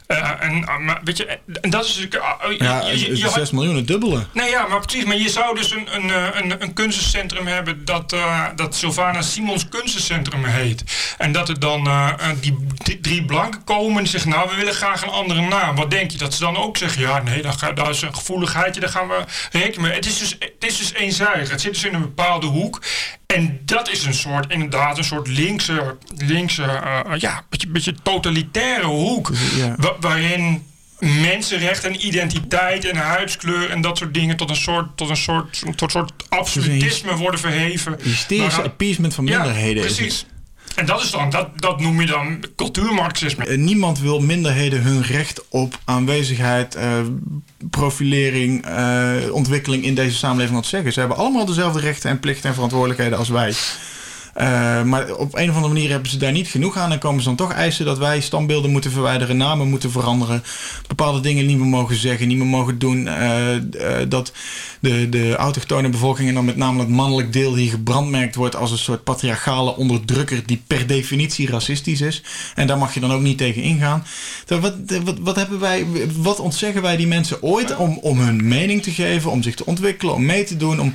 [0.08, 2.24] Eh, en, ah, maar, weet je, en dat is natuurlijk.
[2.24, 4.26] ah, je- ja, je- het je- is je had- 6 miljoen, het dubbele.
[4.34, 5.06] Nee, ja, maar precies.
[5.06, 9.22] Maar je zou dus een, een, eh, een, een kunstencentrum hebben dat, eh, dat Sylvana
[9.22, 10.84] Simons Kunstencentrum heet.
[11.18, 14.56] En dat er dan eh, eh, die d- drie blanken komen en zeggen, nou, we
[14.56, 15.76] willen graag een andere naam.
[15.76, 16.18] Wat denk je?
[16.18, 19.08] Dat ze dan ook zeggen, ja, nee, daar, ga- daar is een gevoeligheidje, daar gaan
[19.08, 19.94] we rekenen mee.
[19.96, 21.50] Het is dus, het is dus eenzijdig.
[21.50, 22.82] Het zit dus in een bepaalde hoek.
[23.26, 28.86] En dat is een soort, inderdaad, een soort linkse, linkse eh, ja, beetje, beetje totalitaire
[28.86, 29.32] hoek.
[29.56, 29.76] ja.
[29.78, 30.66] Wa- waarin
[31.00, 35.62] mensenrechten en identiteit en huidskleur en dat soort dingen tot een soort, tot een soort,
[35.62, 37.98] tot een soort absolutisme worden verheven.
[38.04, 40.26] Hysterische appeasement van Ja, minderheden is precies.
[40.76, 43.46] En dat is dan, dat, dat noem je dan cultuurmarxisme.
[43.46, 47.00] Eh, Niemand wil minderheden hun recht op aanwezigheid, eh,
[47.70, 50.94] profilering, eh, ontwikkeling in deze samenleving ontzeggen.
[50.94, 53.54] Ze hebben allemaal dezelfde rechten en plichten en verantwoordelijkheden als wij.
[54.36, 57.22] Eh, maar op een of andere manier hebben ze daar niet genoeg aan en komen
[57.22, 60.44] ze dan toch eisen dat wij standbeelden moeten verwijderen, namen moeten veranderen,
[60.88, 63.08] bepaalde dingen niet meer mogen zeggen, niet meer mogen doen.
[63.08, 64.32] eh, eh, dat
[64.80, 68.72] de, de autochtone bevolking en dan met name het mannelijk deel hier gebrandmerkt wordt als
[68.72, 72.24] een soort patriarchale onderdrukker die per definitie racistisch is.
[72.56, 74.06] En daar mag je dan ook niet tegen ingaan.
[74.48, 75.86] Wat, wat, wat, hebben wij,
[76.18, 79.66] wat ontzeggen wij die mensen ooit om, om hun mening te geven, om zich te
[79.66, 80.80] ontwikkelen, om mee te doen?
[80.80, 80.94] Om,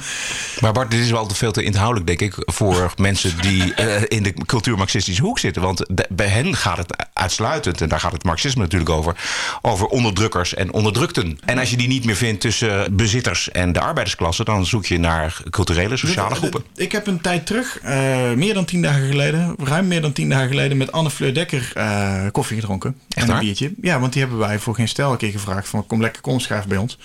[0.61, 4.03] Maar Bart, dit is wel te veel te inhoudelijk, denk ik, voor mensen die eh,
[4.09, 5.63] in de cultuurmarxistische hoek zitten.
[5.63, 9.17] Want bij hen gaat het uitsluitend, en daar gaat het marxisme natuurlijk over,
[9.63, 11.39] over onderdrukkers en onderdrukten.
[11.45, 14.99] En als je die niet meer vindt tussen bezitters en de arbeidersklasse, dan zoek je
[14.99, 16.65] naar culturele, sociale groepen.
[16.77, 20.29] Ik heb een tijd terug, eh, meer dan tien dagen geleden, ruim meer dan tien
[20.29, 22.97] dagen geleden, met Anne Fleur Dekker eh, koffie gedronken.
[23.09, 23.73] en een biertje.
[23.83, 26.41] Ja, want die hebben wij voor geen stijl een keer gevraagd van kom lekker kom
[26.41, 26.99] schrijf bij ons.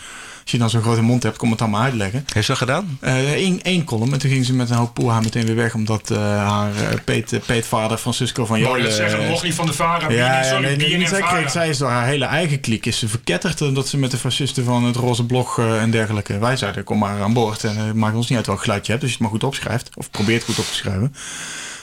[0.46, 2.26] Als je dan zo'n grote mond hebt, kom het allemaal uitleggen.
[2.34, 2.98] Heeft ze dat gedaan?
[3.02, 4.14] Eén één column.
[4.14, 5.74] En toen ging ze met een hoop poeha meteen weer weg.
[5.74, 8.82] Omdat eh, haar eh, Peet, eh, peetvader Francisco van Jolen...
[8.84, 10.10] net zeggen, eh, mocht niet van de VARA.
[10.10, 13.62] ja, nee, nee, niet kreeg, zij is door haar hele eigen kliek is ze verketterd.
[13.62, 16.38] Omdat ze met de fascisten van het Roze Blog eh, en dergelijke...
[16.40, 17.64] Wij zeiden, kom maar aan boord.
[17.64, 19.04] En het maakt ons niet uit welk geluid je hebt.
[19.04, 19.90] Dus je het maar goed opschrijft.
[19.96, 21.16] Of probeert goed op te schrijven.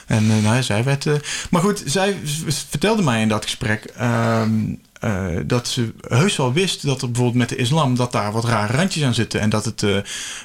[0.07, 1.05] En eh, nou, zij werd...
[1.05, 1.13] eh,
[1.49, 2.15] maar goed, zij
[2.69, 3.83] vertelde mij in dat gesprek...
[3.97, 4.49] ehm,
[5.03, 7.95] eh, dat ze heus wel wist dat er bijvoorbeeld met de islam...
[7.95, 9.39] dat daar wat rare randjes aan zitten.
[9.39, 9.97] En dat het, eh,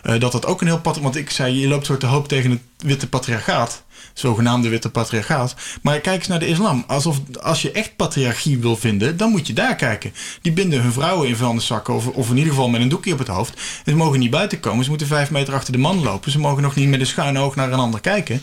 [0.02, 0.80] eh, dat, het ook een heel...
[0.80, 3.82] pat- Want ik zei, je loopt zo te hoop tegen het witte patriarchaat
[4.18, 5.54] zogenaamde witte patriarchaat.
[5.82, 6.84] Maar kijk eens naar de islam.
[6.86, 10.12] Alsof als je echt patriarchie wil vinden, dan moet je daar kijken.
[10.42, 13.18] Die binden hun vrouwen in vuilniszakken of, of in ieder geval met een doekje op
[13.18, 13.54] het hoofd.
[13.84, 14.84] En ze mogen niet buiten komen.
[14.84, 16.30] Ze moeten vijf meter achter de man lopen.
[16.30, 18.42] Ze mogen nog niet met een schuin oog naar een ander kijken.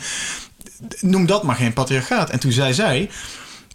[1.01, 2.29] Noem dat maar geen patriarchaat.
[2.29, 3.09] En toen zei zij...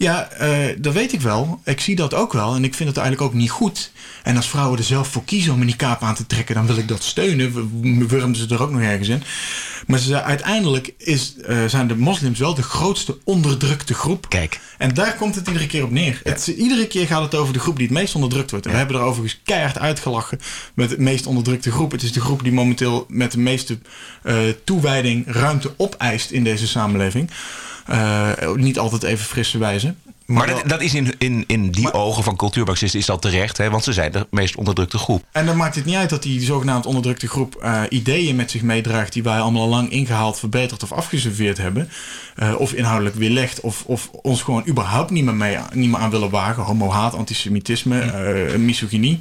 [0.00, 1.60] Ja, eh, dat weet ik wel.
[1.64, 2.54] Ik zie dat ook wel.
[2.54, 3.92] En ik vind het eigenlijk ook niet goed.
[4.22, 6.76] En als vrouwen er zelf voor kiezen om een kaap aan te trekken, dan wil
[6.76, 7.52] ik dat steunen.
[7.52, 9.22] W- Wurmden ze er ook nog ergens in.
[9.86, 14.28] Maar ze uiteindelijk is, eh, zijn de moslims wel de grootste onderdrukte groep.
[14.28, 14.60] Kijk.
[14.78, 16.20] En daar komt het iedere keer op neer.
[16.22, 18.66] Het, iedere keer gaat het over de groep die het meest onderdrukt wordt.
[18.66, 20.40] En we hebben er overigens keihard uitgelachen
[20.74, 21.92] met het meest onderdrukte groep.
[21.92, 23.78] Het is de groep die momenteel met de meeste
[24.22, 27.30] eh, toewijding ruimte opeist in deze samenleving.
[27.90, 29.94] Eh, niet altijd even frisse wijze.
[30.26, 33.56] Maar wel- dat, dat is in, in, in die ogen van cultuurmarxisten is dat terecht,
[33.56, 33.70] hè?
[33.70, 35.24] want ze zijn de meest onderdrukte groep.
[35.32, 38.62] En dan maakt het niet uit dat die zogenaamd onderdrukte groep eh, ideeën met zich
[38.62, 41.88] meedraagt die wij allemaal al lang ingehaald, verbeterd of afgeserveerd hebben.
[42.36, 46.10] Eh, of inhoudelijk weerlegd of, of ons gewoon überhaupt niet meer, mee, niet meer aan
[46.10, 46.62] willen wagen.
[46.62, 49.18] Homo-haat, antisemitisme, eh, misogynie.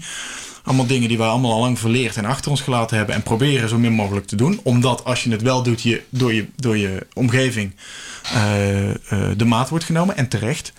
[0.64, 3.16] Allemaal dingen die wij allemaal al lang verleerd en achter ons gelaten hebben.
[3.16, 4.60] En proberen zo min mogelijk te doen.
[4.64, 7.76] Omdat als je het wel doet, je door je, door je omgeving
[8.34, 8.98] eh, eh,
[9.38, 10.18] de maat wordt genomen.
[10.18, 10.74] En terecht.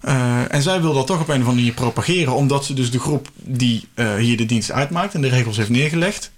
[0.00, 2.34] Eh, en zij wil dat toch op een of andere manier propageren.
[2.34, 6.30] Omdat ze dus de groep die hier de dienst uitmaakt en de regels heeft neergelegd.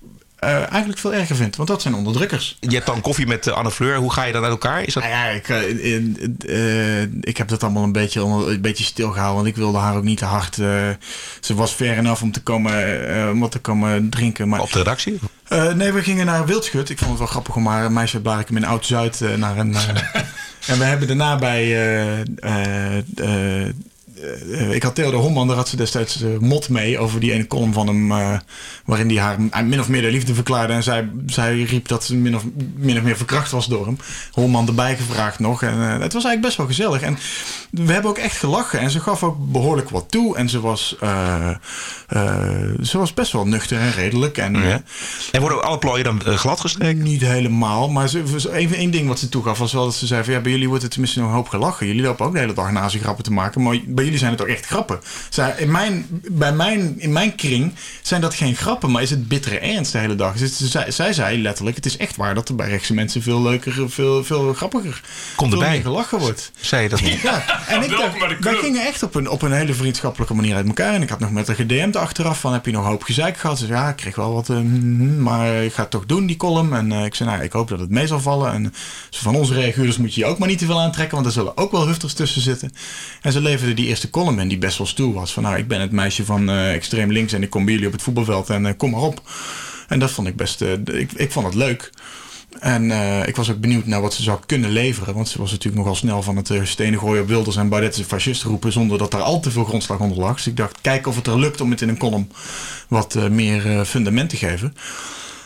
[0.44, 1.56] Eh, eigenlijk veel erger vindt.
[1.56, 2.56] Want dat zijn onderdrukkers.
[2.60, 3.96] Je hebt dan koffie met eh, Anne Fleur.
[3.96, 4.82] Hoe ga je dan uit elkaar?
[4.82, 5.02] Is dat...
[5.02, 9.34] Nou ja, ik, eh, ik heb dat allemaal een beetje, een beetje stilgehouden.
[9.34, 10.54] Want ik wilde haar ook niet te hard.
[11.40, 14.48] ze was ver enough om te komen, om te komen drinken.
[14.48, 15.18] Maar, Op de redactie?
[15.74, 16.90] Nee, we gingen naar Wildschut.
[16.90, 19.74] Ik vond het wel grappig om haar een meisje uit Blarikum in Oud-Zuid naar een...
[20.70, 21.66] en we hebben daarna bij...
[24.52, 27.46] eh, ik had Theodor Homman, daar had ze destijds eh, mot mee over die ene
[27.46, 28.38] column van hem, eh,
[28.84, 29.18] waarin hij
[29.50, 30.72] haar min of meer de liefde verklaarde.
[30.72, 32.42] En zij, zij riep dat ze min of,
[32.76, 33.96] min of meer verkracht was door hem.
[34.32, 35.62] Homman erbij gevraagd nog.
[35.62, 37.00] En het was eigenlijk best wel gezellig.
[37.02, 37.18] En
[37.70, 38.80] we hebben ook echt gelachen.
[38.80, 40.36] En ze gaf ook behoorlijk wat toe.
[40.36, 40.96] En ze was,
[42.82, 44.38] ze was best wel nuchter en redelijk.
[44.38, 44.82] En, Ja.
[45.32, 47.02] En worden alle plooien dan eh, glad gestreken?
[47.02, 50.06] Niet helemaal, maar ze, ze- even één ding wat ze toegaf was wel dat ze
[50.06, 51.86] zei van ja, bij jullie wordt het tenminste nog een hoop gelachen.
[51.86, 54.40] Jullie lopen ook de hele dag nazi grappen te maken, maar bij jullie zijn het
[54.42, 55.00] ook echt grappen.
[55.28, 57.72] Zij, in, mijn, bij mijn, in mijn kring
[58.02, 60.32] zijn dat geen grappen, maar is het bittere ernst de hele dag.
[60.36, 63.22] Dus het- zij, zij zei letterlijk, het is echt waar dat er bij rechtse mensen
[63.22, 65.00] veel leuker, veel, veel grappiger,
[65.36, 65.80] Kom veel erbij.
[65.82, 66.50] gelachen wordt.
[66.60, 67.20] Zei je dat niet?
[67.20, 70.66] Ja, en ik dacht, wij gingen echt op een, op een hele vriendschappelijke manier uit
[70.66, 70.94] elkaar.
[70.94, 73.36] En ik had nog met haar gedM'd achteraf van, heb je nog een hoop gezeik
[73.36, 73.58] gehad?
[73.58, 76.26] Ze zei, ja, ik kreeg wel wat, eh, mm, maar ik ga het toch doen,
[76.26, 76.72] die column.
[76.74, 78.52] En eh, ik zei, nou, ik hoop dat het mee zal vallen.
[78.52, 78.74] En
[79.10, 81.32] ze van onze reaguurders moet je je ook maar niet te veel aantrekken, want er
[81.32, 82.72] zullen ook wel hufters tussen zitten.
[83.22, 85.32] En ze leverde die eerste column in, die best wel stoer was.
[85.32, 87.88] Van, nou, ik ben het meisje van eh, extreem links en ik kom bij jullie
[87.88, 89.22] op het voetbalveld en eh, kom maar op.
[89.88, 91.90] En dat vond ik best, eh, ik, ik vond het leuk.
[92.58, 92.90] En
[93.26, 95.14] ik was ook benieuwd naar wat ze zou kunnen leveren.
[95.14, 98.04] Want ze was natuurlijk nogal snel van het stenen gooien op Wilders en Baudet is
[98.06, 98.72] fascist roepen.
[98.72, 100.34] Zonder dat er al te veel grondslag onder lag.
[100.34, 102.28] Dus ik dacht, kijk of het er lukt om het in een column
[102.88, 104.74] wat meer fundament te geven.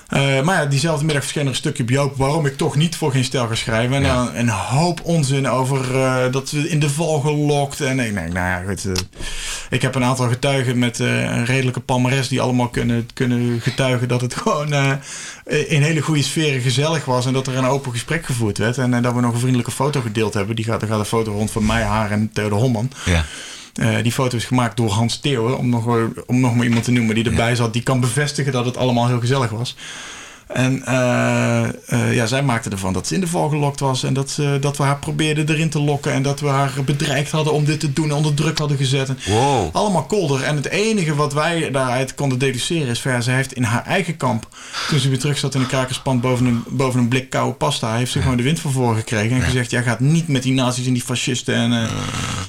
[0.09, 2.97] Uh, maar ja, diezelfde middag verscheen er een stukje op Joop waarom ik toch niet
[2.97, 4.05] voor geen stijl ga schrijven.
[4.05, 7.81] En een hoop onzin over uh, dat we in de val gelokt.
[7.81, 8.85] En ik denk, nou ja, goed.
[8.85, 8.93] Uh,
[9.71, 14.21] ik heb een aantal getuigen met een redelijke palmares die allemaal kunnen, kunnen getuigen dat
[14.21, 14.75] het gewoon
[15.45, 17.27] in hele goede sferen gezellig was.
[17.27, 18.79] En dat er een open gesprek gevoerd werd.
[18.79, 20.57] En dat we nog een vriendelijke foto gedeeld hebben.
[20.57, 22.91] Die gaat, er gaat een foto rond van mij, haar en Theo de Homman.
[23.05, 23.25] Ja.
[23.79, 25.87] Uh, die foto is gemaakt door Hans Theeuwen, om nog,
[26.27, 27.73] om nog maar iemand te noemen die erbij zat.
[27.73, 29.77] Die kan bevestigen dat het allemaal heel gezellig was.
[30.49, 34.03] En uh, uh, ja, zij maakte ervan dat ze in de val gelokt was.
[34.03, 36.13] En dat, ze, dat we haar probeerden erin te lokken.
[36.13, 38.09] En dat we haar bedreigd hadden om dit te doen.
[38.09, 39.11] En onder druk hadden gezet.
[39.27, 39.69] Wow.
[39.73, 40.43] Allemaal kolder.
[40.43, 43.03] En het enige wat wij daaruit konden deduceren is...
[43.03, 44.49] Ja, ze heeft in haar eigen kamp...
[44.89, 47.95] Toen ze weer terug zat in de krakerspand boven een, boven een blik koude pasta...
[47.95, 49.37] heeft ze gewoon de wind van voren gekregen.
[49.37, 51.55] En gezegd, jij gaat niet met die nazi's en die fascisten.
[51.55, 51.91] En, uh,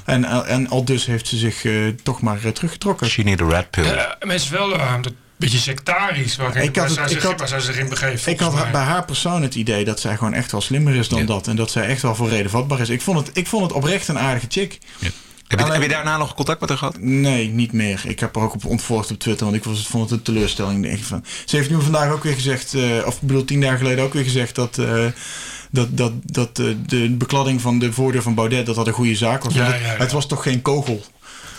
[0.04, 1.66] en, en, al dus heeft ze zich
[2.02, 3.08] toch maar teruggetrokken.
[3.08, 3.84] She need a red pill.
[3.84, 4.68] maar het is wel...
[5.00, 8.26] dat beetje sectarisch waarin, ik had waar, zij zich, had, waar zij zich in begeeft.
[8.26, 8.70] Ik had mij.
[8.70, 11.46] bij haar persoon het idee dat zij gewoon echt wel slimmer is dan dat.
[11.46, 12.88] En dat zij echt wel voor reden vatbaar is.
[12.88, 14.78] Ik vond het, ik vond het oprecht een aardige chick.
[14.98, 15.08] Ja.
[15.46, 16.98] Heb je, heb je, daarna nog contact met haar gehad?
[17.00, 18.02] Nee, niet meer.
[18.04, 20.82] Ik heb haar ook op ontvolgd op Twitter, want ik was, vond het een teleurstelling.
[20.82, 21.24] Denk ik van.
[21.44, 24.12] Ze heeft nu vandaag ook weer gezegd, uh, of ik bedoel tien dagen geleden ook
[24.12, 24.78] weer gezegd dat...
[24.78, 25.06] Uh,
[25.70, 29.14] dat, dat, dat uh, de bekladding van de voordeur van Baudet dat dat een goede
[29.14, 29.54] zaak was.
[29.54, 29.98] Ja, het, ja, ja.
[29.98, 31.02] het was toch geen kogel?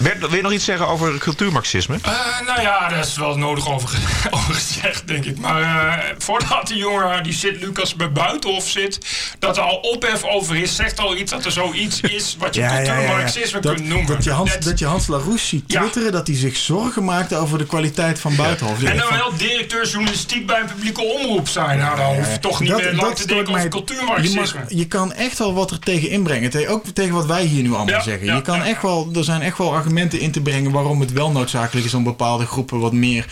[0.01, 1.95] Wil je nog iets zeggen over cultuurmarxisme?
[2.05, 3.89] Uh, nou ja, daar is wel nodig over,
[4.31, 5.39] over gezegd, denk ik.
[5.39, 8.97] Maar uh, voordat die jongen, die zit Lucas bij Buitenhof zit,
[9.39, 12.61] dat er al ophef over is, zegt al iets dat er zoiets is wat je
[12.61, 14.07] ja, cultuurmarxisme ja, ja, kunt noemen.
[14.07, 17.57] Dat je Hans, dat je Hans Larouche ziet twitteren dat hij zich zorgen maakte over
[17.57, 18.83] de kwaliteit van Buitenhof.
[18.83, 21.77] En dan wel directeur journalistiek bij een publieke omroep zijn.
[21.77, 24.41] Nou, dan hoef je toch niet dat, meer lang te denken over cultuurmarxisme.
[24.41, 26.69] Je, mag, je, kan echt wel wat er tegen inbrengen.
[26.69, 28.35] Ook tegen wat wij hier nu allemaal zeggen.
[28.35, 31.31] je kan echt wel, er zijn echt wel argumenten in te brengen waarom het wel
[31.31, 33.25] noodzakelijk is om bepaalde groepen wat meer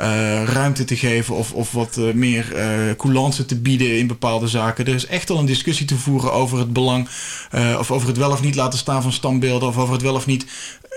[0.00, 4.48] uh, ruimte te geven of, of wat uh, meer uh, coulance te bieden in bepaalde
[4.48, 4.86] zaken.
[4.86, 7.08] Er is echt al een discussie te voeren over het belang
[7.78, 10.26] of over het wel of niet laten staan van standbeelden of over het wel of
[10.26, 10.46] niet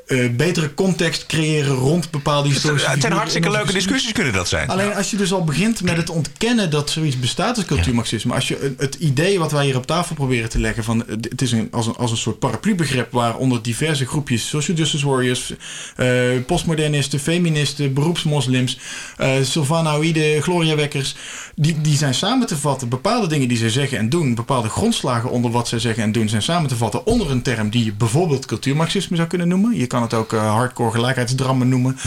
[0.08, 4.70] uh, betere context creëren rond bepaalde historische Het zijn hartstikke leuke discussies kunnen dat zijn.
[4.70, 8.34] Alleen als je dus al begint met het ontkennen dat zoiets bestaat als cultuurmarxisme.
[8.34, 11.52] Als je het idee wat wij hier op tafel proberen te leggen van het is
[11.52, 15.54] een, als, een, als een soort paraplubegrip waaronder diverse groepjes social justice warriors,
[15.98, 16.08] uh,
[16.46, 18.80] postmodernisten, feministen, beroepsmoslims,
[19.20, 21.16] uh, Sylvanaoïden, gloriawekkers,
[21.56, 22.90] die, die zijn samen te vatten.
[22.90, 26.30] Bepaalde dingen die zij zeggen en doen, bepaalde grondslagen onder wat zij zeggen en doen
[26.30, 29.78] zijn samen te vatten onder een term die je bijvoorbeeld cultuurmarxisme zou kunnen noemen.
[29.78, 31.98] Je kan het ook uh, hardcore gelijkheidsdrammen noemen.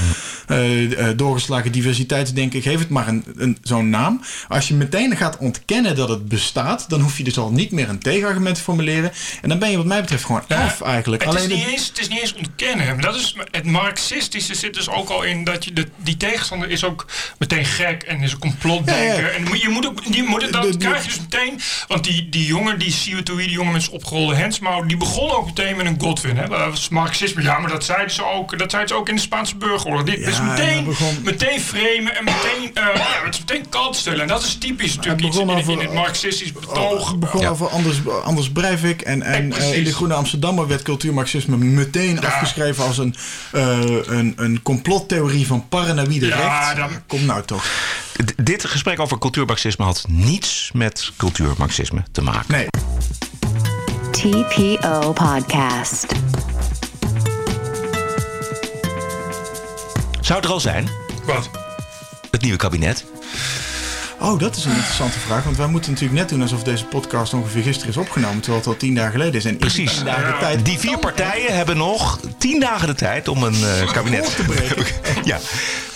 [1.17, 2.63] Doorgeslagen diversiteitsdenken.
[2.63, 4.21] Geef het maar een, een, zo'n naam.
[4.49, 7.89] Als je meteen gaat ontkennen dat het bestaat, dan hoef je dus al niet meer
[7.89, 9.13] een tegenargument te formuleren.
[9.43, 11.25] En dan ben je wat mij betreft gewoon af eigenlijk.
[11.25, 12.80] Het, Alleen is niet eens, het is niet eens ontkennen.
[13.01, 16.85] Dat is, het marxistische zit dus ook al in dat je de, die tegenstander is
[16.85, 17.07] ook
[17.39, 19.23] meteen gek en is een complotdenker.
[19.23, 19.29] Ja, ja.
[19.29, 21.61] En je moet ook, je moet, dat de, de, krijg je dus meteen.
[21.89, 25.47] Want die, die jongen, die Siwetoe, die jongen met zijn opgerolde hensmouw, die begon ook
[25.47, 26.37] meteen met een Godwin.
[26.37, 26.49] Hè?
[26.49, 27.43] Dat was marxisme.
[27.43, 30.05] Ja, maar dat zeiden ze ook, dat zeiden ze ook in de Spaanse burgeroorlog.
[30.05, 31.19] Dit is meteen, begon...
[31.25, 34.21] meteen framen en meteen, uh, ja, het is meteen kant stellen.
[34.21, 37.11] En dat is typisch natuurlijk iets in, over, in, het marxistisch betoog.
[37.11, 37.49] Het begon ja.
[37.49, 39.03] over Anders, Anders Breivik.
[39.03, 42.21] En, en uh, in de Groene Amsterdammer werd cultuurmarxisme meteen ja.
[42.71, 43.15] Afgeschreven als een,
[43.55, 46.77] uh, een, een complottheorie van paranoïde ja, recht.
[46.77, 46.91] Dan...
[47.07, 47.65] Kom nou toch.
[48.25, 52.55] D dit gesprek over cultuurmarxisme had niets met cultuurmarxisme te maken.
[52.55, 52.69] Nee.
[54.11, 56.07] TPO Podcast.
[60.21, 60.89] Zou het er al zijn?
[61.25, 61.51] Wat?
[62.31, 63.05] Het nieuwe kabinet?
[64.21, 65.45] Oh, dat is een interessante vraag.
[65.45, 68.41] Want wij moeten natuurlijk net doen alsof deze podcast ongeveer gisteren is opgenomen.
[68.41, 69.45] Terwijl het al tien dagen geleden is.
[69.45, 69.95] En Precies.
[69.95, 73.93] Die, dagen tijd die vier partijen hebben nog tien dagen de tijd om een uh,
[73.93, 74.85] kabinet te breken.
[75.25, 75.39] ja.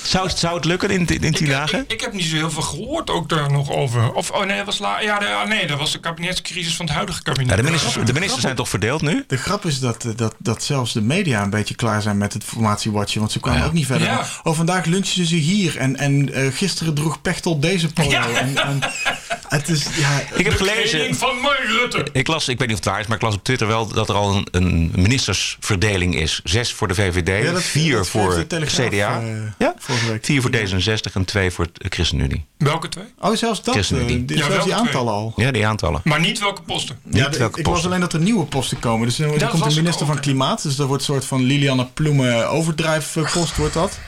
[0.06, 1.78] Zou het, zou het lukken in, in tien ik, dagen?
[1.78, 4.12] Ik, ik, heb niet zo heel veel gehoord ook daar nog over.
[4.12, 6.86] Of, oh nee, dat was la, ja, de, oh nee, dat was de kabinetscrisis van
[6.86, 7.50] het huidige kabinet.
[7.50, 9.24] Ja, de ministers, de ministers zijn toch verdeeld nu?
[9.26, 12.44] De grap is dat, dat, dat zelfs de media een beetje klaar zijn met het
[12.44, 13.20] formatiewatchen.
[13.20, 13.66] Want ze kwamen ja.
[13.66, 14.06] ook niet verder.
[14.06, 14.26] Ja.
[14.42, 15.76] Oh, vandaag lunchen ze hier.
[15.76, 18.10] En, en uh, gisteren droeg Pechtel deze polo.
[18.10, 18.28] Ja.
[18.28, 18.78] En, en,
[19.54, 21.14] het is, ja, ik heb gelezen.
[21.14, 21.36] van
[21.66, 22.06] Rutte.
[22.12, 23.86] Ik las, ik weet niet of het waar is, maar ik las op Twitter wel
[23.86, 26.40] dat er al een, een ministersverdeling is.
[26.44, 29.74] Zes voor de VVD, ja, vier voor de CDA, uh, ja?
[30.08, 30.24] week.
[30.24, 32.44] vier voor D66 en twee voor de ChristenUnie.
[32.58, 33.04] Welke twee?
[33.18, 33.74] Oh, zelfs dat.
[33.74, 34.18] ChristenUnie.
[34.18, 35.32] Uh, die, ja, zelfs die aantallen al.
[35.36, 36.00] Ja, die aantallen.
[36.04, 36.98] Maar niet welke posten.
[37.02, 37.82] Niet ja, de, welke ik posten.
[37.82, 39.06] was alleen dat er nieuwe posten komen.
[39.06, 40.62] Dus er komt de minister van Klimaat.
[40.62, 43.98] Dus dat wordt een soort van Lilianne Ploemen overdrijfpost wordt dat.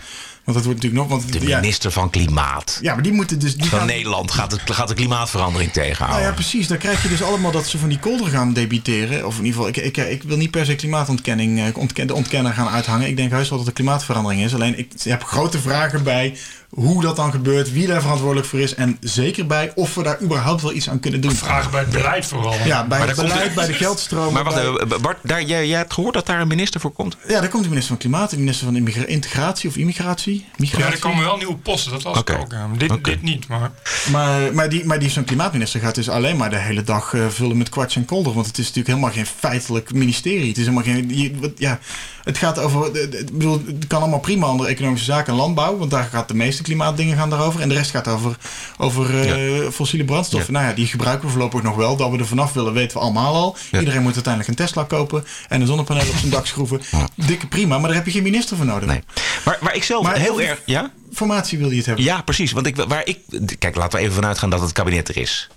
[0.46, 1.20] Want dat wordt natuurlijk nog...
[1.20, 3.56] Want, De ja, minister van Klimaat ja, maar die moeten dus...
[3.56, 6.26] Die van gaan- Nederland gaat, het, gaat de klimaatverandering Nou tegenhouden.
[6.28, 6.66] ja, precies.
[6.68, 9.26] Dan krijg je dus allemaal dat ze van die kolder gaan debiteren.
[9.26, 12.14] Of in ieder geval, ik, ik, ik wil niet per se klimaatontkenning, eh, ontken, de
[12.14, 13.08] ontkenner gaan uithangen.
[13.08, 14.54] Ik denk heus wel dat er klimaatverandering is.
[14.54, 16.36] Alleen ik heb grote vragen bij
[16.70, 18.74] hoe dat dan gebeurt, wie daar verantwoordelijk voor is.
[18.74, 21.32] En zeker bij of we daar überhaupt wel iets aan kunnen doen.
[21.34, 22.54] Vragen bij het beleid vooral.
[22.64, 24.32] Ja, bij Maar het beleid, bij de geldstromen.
[24.32, 26.92] maar wacht bij- even, Bart, daar, jij, jij hebt gehoord dat daar een minister voor
[26.92, 27.16] komt?
[27.28, 28.76] Ja, daar komt de minister van Klimaat, de minister van
[29.06, 30.46] Integratie of Immigratie.
[30.56, 32.54] Ja, er komen wel nieuwe posten, dat was ook.
[32.78, 33.70] Dit, dit niet, maar...
[34.12, 37.26] Maar, maar, die, maar die zo'n klimaatminister gaat dus alleen maar de hele dag eh,
[37.28, 38.32] vullen met kwarts en kolder.
[38.32, 40.48] Want het is natuurlijk helemaal geen feitelijk ministerie.
[40.48, 41.16] Het is helemaal geen.
[41.18, 41.78] je- wat- ja,
[42.26, 42.96] het gaat over.
[43.18, 45.76] Ik bedoel, het kan allemaal prima onder economische zaken en landbouw.
[45.76, 47.60] Want daar gaat de meeste klimaatdingen gaan daarover.
[47.60, 48.36] En de rest gaat over,
[48.78, 50.52] over eh, fossiele brandstoffen.
[50.52, 51.96] Nou ja, die gebruiken we voorlopig nog wel.
[51.96, 53.56] Dat we er vanaf willen, weten we allemaal al.
[53.70, 53.78] Ja.
[53.78, 56.80] Iedereen moet uiteindelijk een Tesla kopen en een zonnepaneel op zijn dak schroeven.
[57.14, 58.88] Dikke prima, maar daar heb je geen minister voor nodig.
[58.88, 59.02] Nee.
[59.44, 60.62] Maar waar ik zelf Maar heel erg...
[60.64, 60.90] Ja?
[61.12, 62.04] Formatie wil je het hebben.
[62.04, 62.52] ja, precies.
[62.52, 63.18] Want ik, waar ik...
[63.58, 65.48] Kijk, laten we even vanuit gaan dat het kabinet er is.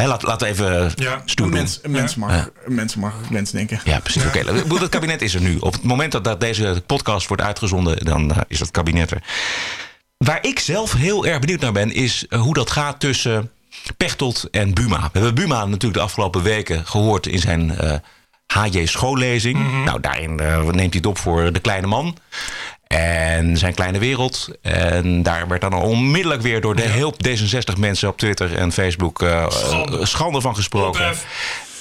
[0.00, 1.22] Hè, laat, laten we even Ja.
[1.24, 1.60] stoer Een doen.
[1.60, 2.48] mens, een mens, mag, Ja.
[2.64, 3.80] een mens mag wens denken.
[3.84, 4.24] Ja, precies.
[4.24, 5.56] Oké, ik bedoel, het kabinet is er nu.
[5.58, 9.22] Op het moment dat, dat deze podcast wordt uitgezonden, dan eh, is het kabinet er.
[10.16, 13.50] Waar ik zelf heel erg benieuwd naar ben, is eh, hoe dat gaat tussen
[13.96, 15.00] Pechtold en Buma.
[15.12, 17.94] We hebben Buma natuurlijk de afgelopen weken gehoord in zijn eh,
[18.46, 19.84] HJ schoollezing.
[19.84, 22.16] Nou, daarin eh, neemt hij het op voor de kleine man.
[22.96, 24.48] En zijn kleine wereld.
[24.62, 28.72] En daar werd dan al onmiddellijk weer door de heel D66 mensen op Twitter en
[28.72, 29.98] Facebook eh, Schande.
[29.98, 31.00] eh, schande van gesproken.
[31.08, 31.26] Ophef.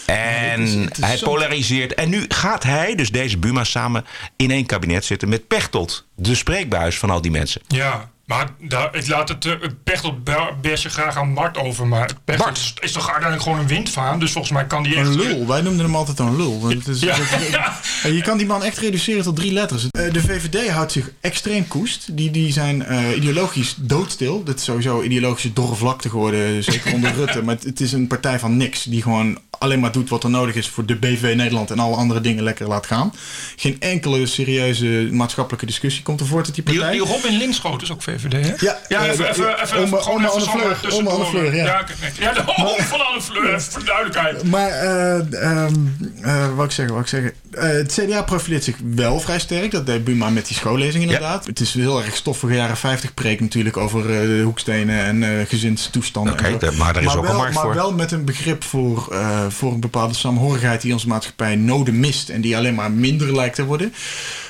[0.06, 1.93] En het is- het is hij polariseert.
[1.93, 6.06] En nu gaat hij, dus deze Buma, samen in één kabinet zitten met Pechtold.
[6.15, 7.62] De spreekbuis van al die mensen.
[7.67, 11.88] Ja, maar daar, ik laat het uh, Pechtold be- best je graag aan Bart over.
[11.88, 12.58] Maar Pechtold Bart.
[12.58, 14.20] is, is toch uiteindelijk gewoon een windvaan.
[14.20, 15.08] Dus volgens mij kan die echt...
[15.08, 15.48] Een lul.
[15.48, 16.60] Wij noemden hem altijd een lul.
[16.62, 17.80] Want het is, Ja, dat- ja.
[18.04, 19.88] En Je kan die man echt reduceren tot drie letters.
[19.92, 22.18] Eh, De VVD houdt zich extreem koest.
[22.18, 24.44] Die, die zijn eh, ideologisch doodstil.
[24.44, 27.44] Dat is sowieso ideologische dorre vlakte geworden, zeker onder Rutte.
[27.44, 28.84] Maar het, het is een partij van niks.
[28.84, 31.95] Die gewoon alleen maar doet wat er nodig is voor de BV Nederland en alle
[31.95, 33.13] andere dingen lekker laat gaan.
[33.56, 36.91] Geen enkele serieuze maatschappelijke discussie komt er voort uit die Die, partij.
[36.98, 38.54] die Robin Linschoot is ook VVD, hè?
[38.65, 41.56] Ja, ja eh, even, de- even, even, Ome- gewoon even Anne zomaar Fleur, tussendoor.
[41.56, 41.65] Ja.
[41.65, 41.86] Ja,
[42.19, 44.43] ja de oom van Anne Fleur, even voor de duidelijkheid.
[44.43, 47.34] Maar, eh, wat ik zeggen, wat ik zeggen.
[47.52, 49.72] Eh, het CDA profileert zich wel vrij sterk.
[49.72, 51.46] Dat deed Buma met die schoollezing inderdaad.
[51.46, 55.48] Het is heel erg stoffige jaren 50 preek natuurlijk over eh, de hoekstenen en eh
[55.48, 56.34] gezinstoestanden.
[56.34, 57.74] Oké, maar daar is ook een wel, markt maar voor.
[57.74, 59.16] wel met een begrip voor,
[59.50, 62.30] voor een bepaalde saamhorigheid die onze maatschappij noden mist.
[62.30, 63.94] En die alleen maar minder lijkt te worden.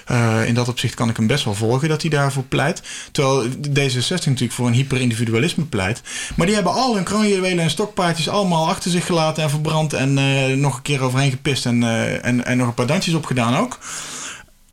[0.10, 2.82] Eh, in dat opzicht kan ik hem best wel volgen dat hij daarvoor pleit.
[3.12, 6.02] Terwijl D66 natuurlijk voor een hyperindividualisme pleit.
[6.36, 9.93] Maar die hebben al hun kroonjuwelen en stokpaardjes allemaal achter zich gelaten en verbrand.
[9.93, 13.13] En eh, nog een keer overheen gepist en, eh, en, en nog een paar dansjes
[13.13, 13.80] opgedaan ook.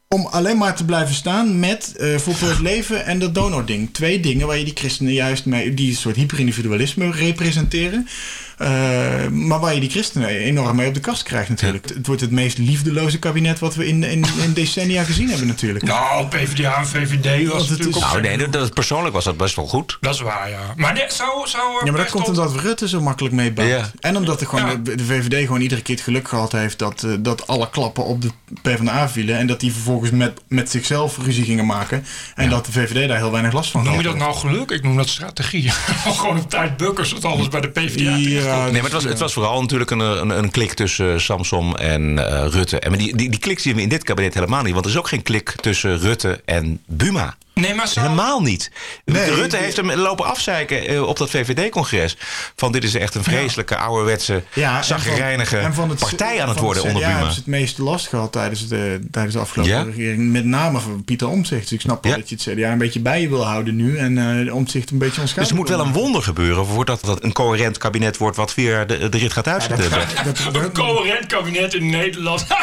[0.08, 3.88] Om alleen maar te blijven staan met eh voor het leven en dat donording.
[3.92, 8.08] Twee dingen waar je die christenen juist mee, die soort hyperindividualisme representeren.
[8.56, 11.88] Eh, maar waar je die christenen enorm mee op de kast krijgt natuurlijk.
[11.88, 15.84] Het wordt het meest liefdeloze kabinet wat we in, in, in decennia gezien hebben natuurlijk.
[15.84, 18.04] Nou, PvdA en VVD was Want het natuurlijk.
[18.06, 19.98] Nou, nee, dat, dat- persoonlijk was dat best wel goed.
[20.00, 20.58] Dat is waar, ja.
[20.76, 21.48] Maar zou...
[21.48, 23.58] zou Ja, maar dat komt omdat Rutte zo makkelijk.
[23.58, 23.90] Ja.
[24.00, 24.74] En omdat er gewoon Ja.
[24.74, 28.04] de, de VVD gewoon iedere keer het geluk gehad heeft dat, eh, dat alle klappen
[28.04, 28.30] op de
[28.62, 29.38] PvdA vielen.
[29.38, 32.04] En dat die vervolgens met, met zichzelf ruzie gingen maken.
[32.34, 34.02] En dat de VVD daar heel weinig last van Noem had.
[34.02, 34.70] je dat nou geluk?
[34.70, 35.70] Ik noem dat strategie.
[36.16, 38.62] Gewoon op tijd bukken, zodat alles bij de PvdA Ja.
[38.62, 42.28] Nee, maar het was, het was vooral natuurlijk een, een, een klik tussen Samsom en
[42.28, 42.78] eh, Rutte.
[42.78, 44.72] En maar die, die, die klik zien we in dit kabinet helemaal niet.
[44.72, 47.36] Want er is ook geen klik tussen Rutte en Buma.
[47.60, 47.90] Nee, maar.
[47.94, 48.70] Helemaal niet.
[49.04, 52.16] Nee, Rutte heeft hem lopen afzeiken eh, op dat VVD-congres.
[52.56, 56.42] Van dit is echt een vreselijke, ouderwetse, Ja, en zaggerijnige van- en van het- partij
[56.42, 57.30] aan het worden CDA onder Buma.
[57.30, 59.82] ze het meeste last gehad tijdens de, tijdens de afgelopen Ja?
[59.82, 60.32] regering.
[60.32, 61.62] Met name van Pieter Omtzigt.
[61.62, 62.18] Dus ik snap wel Ja.
[62.18, 63.96] dat je het CDA een beetje bij je wil houden nu.
[63.98, 67.24] En eh Omtzigt een beetje Dus onschadelijk er moet wel een wonder gebeuren voordat dat
[67.24, 69.90] een coherent kabinet wordt wat weer de, de rit gaat uitzetten.
[69.90, 70.14] Dat-
[70.52, 72.46] dat- Een coherent kabinet in Nederland.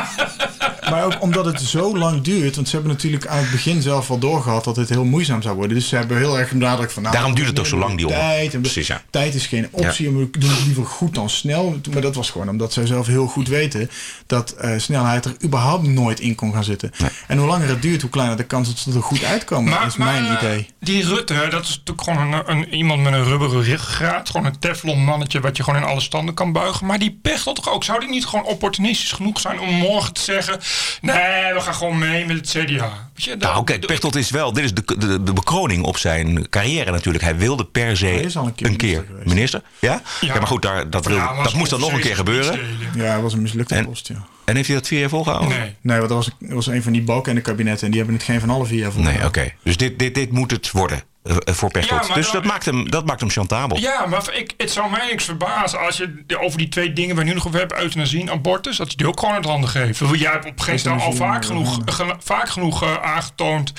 [0.94, 2.56] Maar ook omdat het zo lang duurt.
[2.56, 5.56] Want ze hebben natuurlijk aan het begin zelf al doorgehad dat het heel moeizaam zou
[5.56, 5.76] worden.
[5.76, 7.02] Dus ze hebben heel erg benadrukt van...
[7.04, 8.62] Nou, Daarom duurt het ook we zo lang, die tijd.
[8.62, 9.02] Precies, ja.
[9.10, 10.08] Tijd is geen optie.
[10.08, 11.80] En we doen het liever goed dan snel.
[11.92, 13.90] Maar dat was gewoon omdat zij zelf heel goed weten...
[14.28, 16.92] dat eh, snelheid er überhaupt nooit in kon gaan zitten.
[17.28, 19.72] En hoe langer het duurt, hoe kleiner de kans dat ze er goed uitkomen.
[19.72, 20.68] dat is mijn eh, idee.
[20.80, 24.30] Die Rutte, dat is natuurlijk gewoon een, een, iemand met een rubberen ruggengraat.
[24.30, 26.86] Gewoon een teflon mannetje wat je gewoon in alle standen kan buigen.
[26.86, 27.84] Maar die Pechtold toch ook?
[27.84, 30.60] Zou die niet gewoon opportunistisch genoeg zijn om morgen te zeggen...
[31.02, 33.10] Nee, we gaan gewoon mee met het CDA.
[33.16, 34.54] Je, Nou, kijk, Pechtold is wel.
[34.54, 37.24] Dit is de, de, de bekroning op zijn carrière natuurlijk.
[37.24, 39.26] Hij wilde per se Hij is al een keer minister geweest.
[39.28, 39.62] minister.
[39.80, 40.02] Ja?
[40.22, 40.34] ja?
[40.34, 42.60] maar goed, daar, dat, Ja, dat moest dan nog een keer gebeuren.
[42.96, 44.26] Ja, het was een mislukte En- post, ja.
[44.46, 45.50] En heeft hij dat vier jaar volgehouden?
[45.60, 45.76] Nee.
[45.82, 47.86] Nee, want dat was, dat was een van die balken in de kabinetten.
[47.86, 49.02] En die hebben het geen van alle vier jaar voor.
[49.04, 49.52] Nee, oké.
[49.64, 51.04] Dus dit, dit, dit moet het worden
[51.46, 52.02] voor Pechtold.
[52.02, 53.78] Ja, maar dus dan- dat maakt, hem, dat maakt hem chantabel.
[53.80, 57.16] Ja, maar ik, het zou mij niks verbazen als je de- over die twee dingen
[57.16, 59.70] waar nu nog over hebben, euthanasie en abortus, dat je die ook gewoon uit handen
[59.70, 60.00] geeft.
[60.00, 61.80] Want Jij hebt op een gegeven moment al vaak genoeg,
[62.20, 63.74] vaak genoeg eh, aangetoond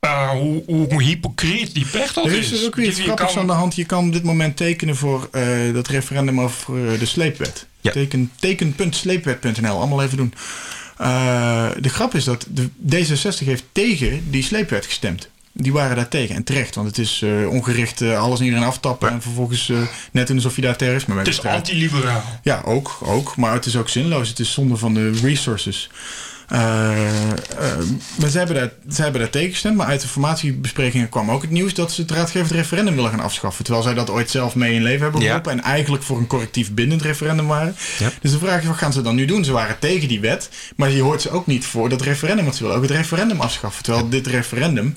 [0.00, 2.38] eh, hoe, hoe hypocriet die Pechtold Er is.
[2.38, 3.74] is dus ook weer iets grappigs kan- aan de hand.
[3.74, 7.66] Je kan op dit moment tekenen voor eh, dat referendum over eh, de sleepwet.
[7.80, 7.92] Ja.
[7.92, 10.34] Teken, teken.sleepwet.nl, allemaal even doen.
[10.96, 15.28] Eh, de grap is dat de D66 heeft tegen die sleepwet gestemd.
[15.56, 16.34] Die waren daar tegen.
[16.34, 19.10] En terecht, want het is eh, ongericht eh, alles en iedereen aftappen.
[19.10, 19.76] En vervolgens eh,
[20.12, 22.22] net doen alsof je daar terrorisme mee Het is anti-liberaal.
[22.42, 23.36] Ja, ook, ook.
[23.36, 24.28] Maar het is ook zinloos.
[24.28, 25.90] Het is zonde van de resources.
[28.18, 29.76] Maar ze hebben, daar, ze hebben daar tegen gestemd.
[29.76, 33.20] Maar uit de formatiebesprekingen kwam ook het nieuws dat ze het raadgevend referendum willen gaan
[33.20, 33.64] afschaffen.
[33.64, 35.26] Terwijl zij dat ooit zelf mee in leven hebben Ja.
[35.26, 35.52] geroepen.
[35.52, 37.76] En eigenlijk voor een correctief bindend referendum waren.
[37.98, 38.10] Ja.
[38.20, 39.44] Dus de vraag is, wat gaan ze dan nu doen?
[39.44, 40.48] Ze waren tegen die wet.
[40.76, 42.44] Maar je hoort ze ook niet voor dat referendum.
[42.44, 43.82] Want ze willen ook het referendum afschaffen.
[43.82, 44.94] Terwijl dit referendum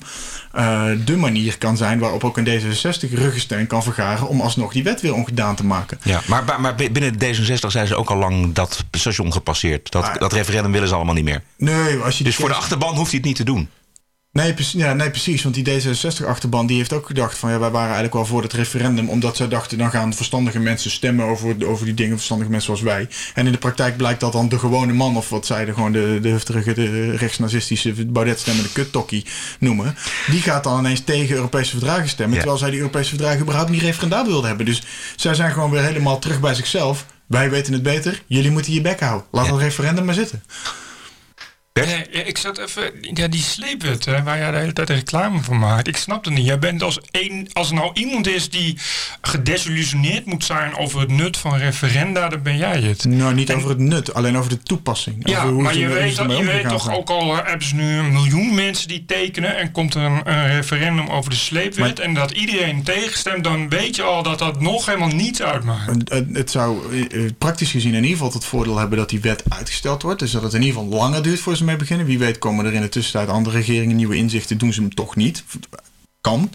[0.52, 4.28] eh, de manier kan zijn waarop ook een D66 ruggensteun kan vergaren.
[4.28, 5.98] Om alsnog die wet weer ongedaan te maken.
[6.02, 9.90] Ja, maar, maar, maar binnen D66 zijn ze ook al lang dat station gepasseerd.
[9.90, 10.14] Dat, Ah.
[10.18, 11.42] dat referendum willen ze allemaal niet meer.
[11.56, 13.68] Nee, als je Dus voor de achterban hoeft hij het niet te doen.
[14.32, 15.42] Nee, precies, ja, nee, precies.
[15.42, 17.50] Want die D66-achterban die heeft ook gedacht van...
[17.50, 19.08] ja, wij waren eigenlijk wel voor het referendum...
[19.08, 22.16] omdat zij dachten, dan gaan verstandige mensen stemmen over, over die dingen...
[22.16, 23.08] verstandige mensen zoals wij.
[23.34, 25.16] En in de praktijk blijkt dat dan de gewone man...
[25.16, 28.06] of wat zij de, gewoon de, de hufterige, de rechtsnazistische...
[28.06, 29.24] Baudet stemmende kuttokkie
[29.58, 29.96] noemen...
[30.30, 32.34] die gaat dan ineens tegen Europese verdragen stemmen...
[32.34, 32.40] Ja.
[32.40, 34.66] terwijl zij die Europese verdragen überhaupt niet referendabel wilden hebben.
[34.66, 34.82] Dus
[35.16, 37.06] zij zijn gewoon weer helemaal terug bij zichzelf.
[37.26, 39.26] Wij weten het beter, jullie moeten je bek houden.
[39.30, 39.52] Laat Ja.
[39.52, 40.42] het referendum maar zitten.
[41.86, 42.90] Ja, ik zat even.
[43.00, 45.88] Ja, die sleepwet, hè, waar jij de hele tijd reclame voor maakt.
[45.88, 46.46] Ik snap het niet.
[46.46, 47.46] Jij bent als één.
[47.52, 48.76] Als er nou iemand is die
[49.20, 53.04] gedesillusioneerd moet zijn over het nut van referenda, dan ben jij het.
[53.04, 55.16] Nou, niet En- over het nut, alleen over de toepassing.
[55.28, 56.96] Ja, maar je weet, dat, je weet toch zijn.
[56.96, 60.46] ook al, hebben ze nu een miljoen mensen die tekenen en komt er een, een
[60.46, 64.60] referendum over de sleepwet Maar- en dat iedereen tegenstemt, dan weet je al dat dat
[64.60, 65.86] nog helemaal niets uitmaakt.
[66.08, 69.20] Het- Het, zou eh, eh, praktisch gezien in ieder geval het voordeel hebben dat die
[69.20, 70.18] wet uitgesteld wordt.
[70.20, 72.06] Dus dat het in ieder geval langer duurt voor ze mee beginnen.
[72.06, 75.16] Wie weet komen er in de tussentijd andere regeringen nieuwe inzichten, doen ze hem toch
[75.16, 75.44] niet.
[76.20, 76.50] Kan.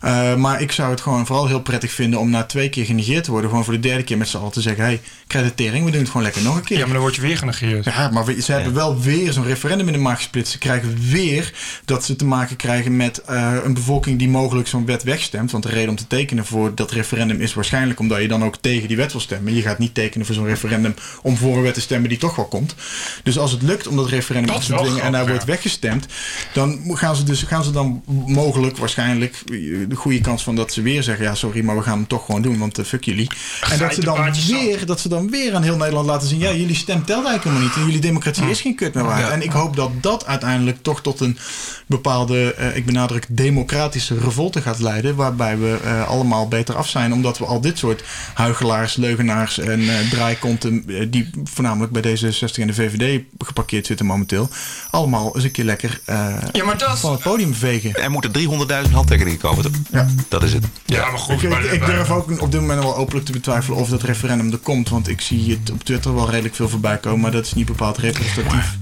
[0.00, 3.24] Eh, maar ik zou het gewoon vooral heel prettig vinden om na twee keer genegeerd
[3.24, 5.90] te worden, gewoon voor de derde keer met z'n allen te zeggen: hey, creditering, we
[5.90, 6.76] doen het gewoon lekker nog een keer.
[6.78, 7.84] Ja, maar dan word je weer genegeerd.
[7.84, 10.52] Ja, maar we- ze hebben wel weer zo'n referendum in de maag gesplitst.
[10.52, 11.52] Ze krijgen weer
[11.84, 15.50] dat ze te maken krijgen met eh, een bevolking die mogelijk zo'n wet wegstemt.
[15.50, 18.56] Want de reden om te tekenen voor dat referendum is waarschijnlijk omdat je dan ook
[18.60, 19.54] tegen die wet wil stemmen.
[19.54, 22.36] Je gaat niet tekenen voor zo'n referendum om voor een wet te stemmen die toch
[22.36, 22.74] wel komt.
[23.22, 26.06] Dus als het lukt om dat referendum Dat te dwingen en daar wordt weggestemd,
[26.52, 29.42] dan gaan ze, dus, gaan ze dan mogelijk, waarschijnlijk,
[29.88, 32.24] de goede kans van dat ze weer zeggen: ja, sorry, maar we gaan hem toch
[32.24, 33.30] gewoon doen, want eh, fuck jullie.
[33.70, 36.52] En dat ze, dan weer, dat ze dan weer aan heel Nederland laten zien: ja,
[36.52, 37.74] jullie stem telt eigenlijk helemaal niet.
[37.76, 39.20] En jullie democratie is geen kut meer waard.
[39.26, 39.30] Ja.
[39.30, 41.38] En ik hoop dat dat uiteindelijk toch tot een
[41.86, 45.14] bepaalde, eh, ik benadruk, democratische revolte gaat leiden.
[45.16, 47.12] Waarbij we eh, allemaal beter af zijn.
[47.12, 50.84] Omdat we al dit soort huigelaars, leugenaars en eh draaikonten.
[51.10, 54.48] die voornamelijk bij D66 en de VVD geparkeerd zitten momenteel.
[54.90, 57.94] Allemaal eens een keer lekker eh, Ja, maar dat- van het podium vegen.
[57.94, 59.75] Er moeten 300.000 handtekeningen komen.
[59.90, 60.06] Ja.
[60.28, 60.64] Dat is het.
[60.84, 61.42] Ja, maar goed.
[61.42, 64.02] Ik, maar- ik, ik durf ook op dit moment wel openlijk te betwijfelen of dat
[64.02, 64.88] referendum er komt.
[64.88, 67.20] Want ik zie het op Twitter wel redelijk veel voorbij komen.
[67.20, 68.74] Maar dat is niet bepaald representatief.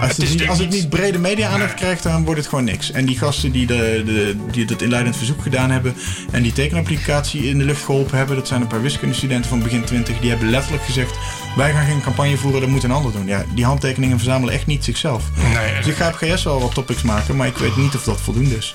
[0.00, 2.90] Als het, niet, als het niet- brede media-aandacht krijgt, dan wordt het gewoon niks.
[2.90, 5.94] En die gasten die, de, de, die dat inleidend verzoek gedaan hebben...
[6.30, 8.36] en die tekenapplicatie in de lucht geholpen hebben...
[8.36, 10.18] dat zijn een paar wiskundestudenten van begin 20...
[10.20, 11.16] die hebben letterlijk gezegd...
[11.56, 13.26] wij gaan geen campagne voeren, dat moet een ander doen.
[13.26, 15.24] Ja, die handtekeningen verzamelen echt niet zichzelf.
[15.54, 17.36] Nee, Dus ik ga op GS wel wat topics maken...
[17.36, 18.74] maar ik weet niet of dat voldoende is.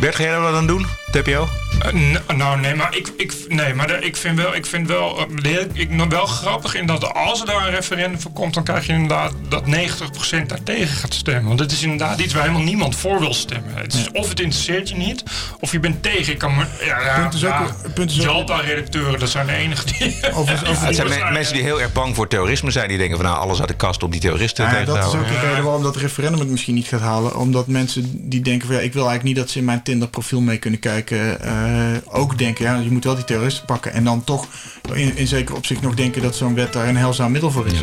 [0.00, 0.86] Bert, ga jij dat dan doen?
[1.12, 1.48] TPO?
[1.80, 5.18] Eh, nou, nee, maar ik, ik, nee, maar de- ik vind wel, ik vind wel,
[5.18, 8.32] eh, de hele- ik, nog wel grappig in dat als er daar een referendum voor
[8.32, 11.44] komt, dan krijg je inderdaad dat 90% daartegen gaat stemmen.
[11.46, 13.74] Want het is inderdaad iets waar helemaal niemand voor wil stemmen.
[13.74, 15.22] Het is, Of het interesseert je niet,
[15.60, 16.32] of je bent tegen.
[16.32, 19.46] Ik kan me, ja, ja, Punt is ook- ja, punt is ook- Jalta-redacteuren, dat zijn
[19.46, 20.16] de enigen die...
[20.34, 22.88] Over- Het zijn me- mensen die heel erg bang voor terrorisme zijn.
[22.88, 24.98] Die denken van nou, alles uit de kast om die terroristen Ja, tegen te dat
[25.04, 25.34] is houden.
[25.34, 27.36] ook de reden waarom dat referendum het misschien niet gaat halen.
[27.36, 30.08] Omdat mensen die denken van ja, ik wil eigenlijk niet dat ze in mijn Tinder
[30.08, 30.94] profiel mee kunnen kijken.
[31.04, 33.92] Eh, ook denken, ja, je moet wel die terroristen pakken.
[33.92, 34.46] En dan toch
[34.94, 37.82] in, in zeker opzicht nog denken dat zo'n wet daar een heilzaam middel voor is.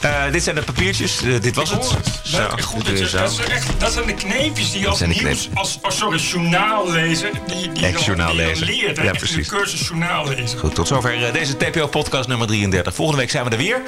[0.00, 1.22] Eh, dit zijn de papiertjes.
[1.22, 1.84] Eh, dit was het.
[2.22, 5.78] Zo, goed dat, zijn echt, dat zijn de kneepjes die je als de nieuws, als,
[5.82, 9.02] als sorry, journaallezer, die, die, Echt die je leert.
[9.02, 9.36] Ja, precies.
[9.36, 10.58] Een cursus journaallezen.
[10.58, 12.94] Goed, tot zover eh, deze TPO-podcast nummer 33.
[12.94, 13.82] Volgende week zijn we er weer.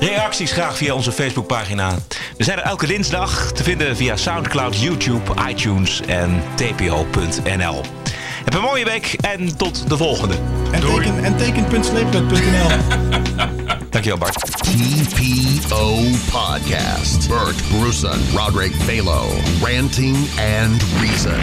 [0.00, 1.98] Reacties graag via onze Facebookpagina.
[2.36, 7.84] We zijn er elke dinsdag te vinden via Soundcloud, YouTube, iTunes en tpo.nl.
[8.48, 10.34] Heb een mooie week en tot de volgende.
[10.70, 12.68] En teken, en teken.sleepwet.nl.
[13.90, 14.34] Dankjewel Bart.
[14.62, 15.94] TPO
[16.30, 17.28] Podcast.
[17.28, 19.26] Bert Bruson, Roderick Balo.
[19.62, 20.16] Ranting
[20.60, 21.40] and Reason.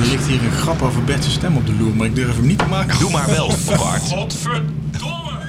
[0.00, 2.46] Er ligt hier een grap over Bert's stem op de loer, maar ik durf hem
[2.46, 2.98] niet te maken.
[2.98, 4.02] Doe maar wel, Bart.
[4.02, 5.45] Godverdomme!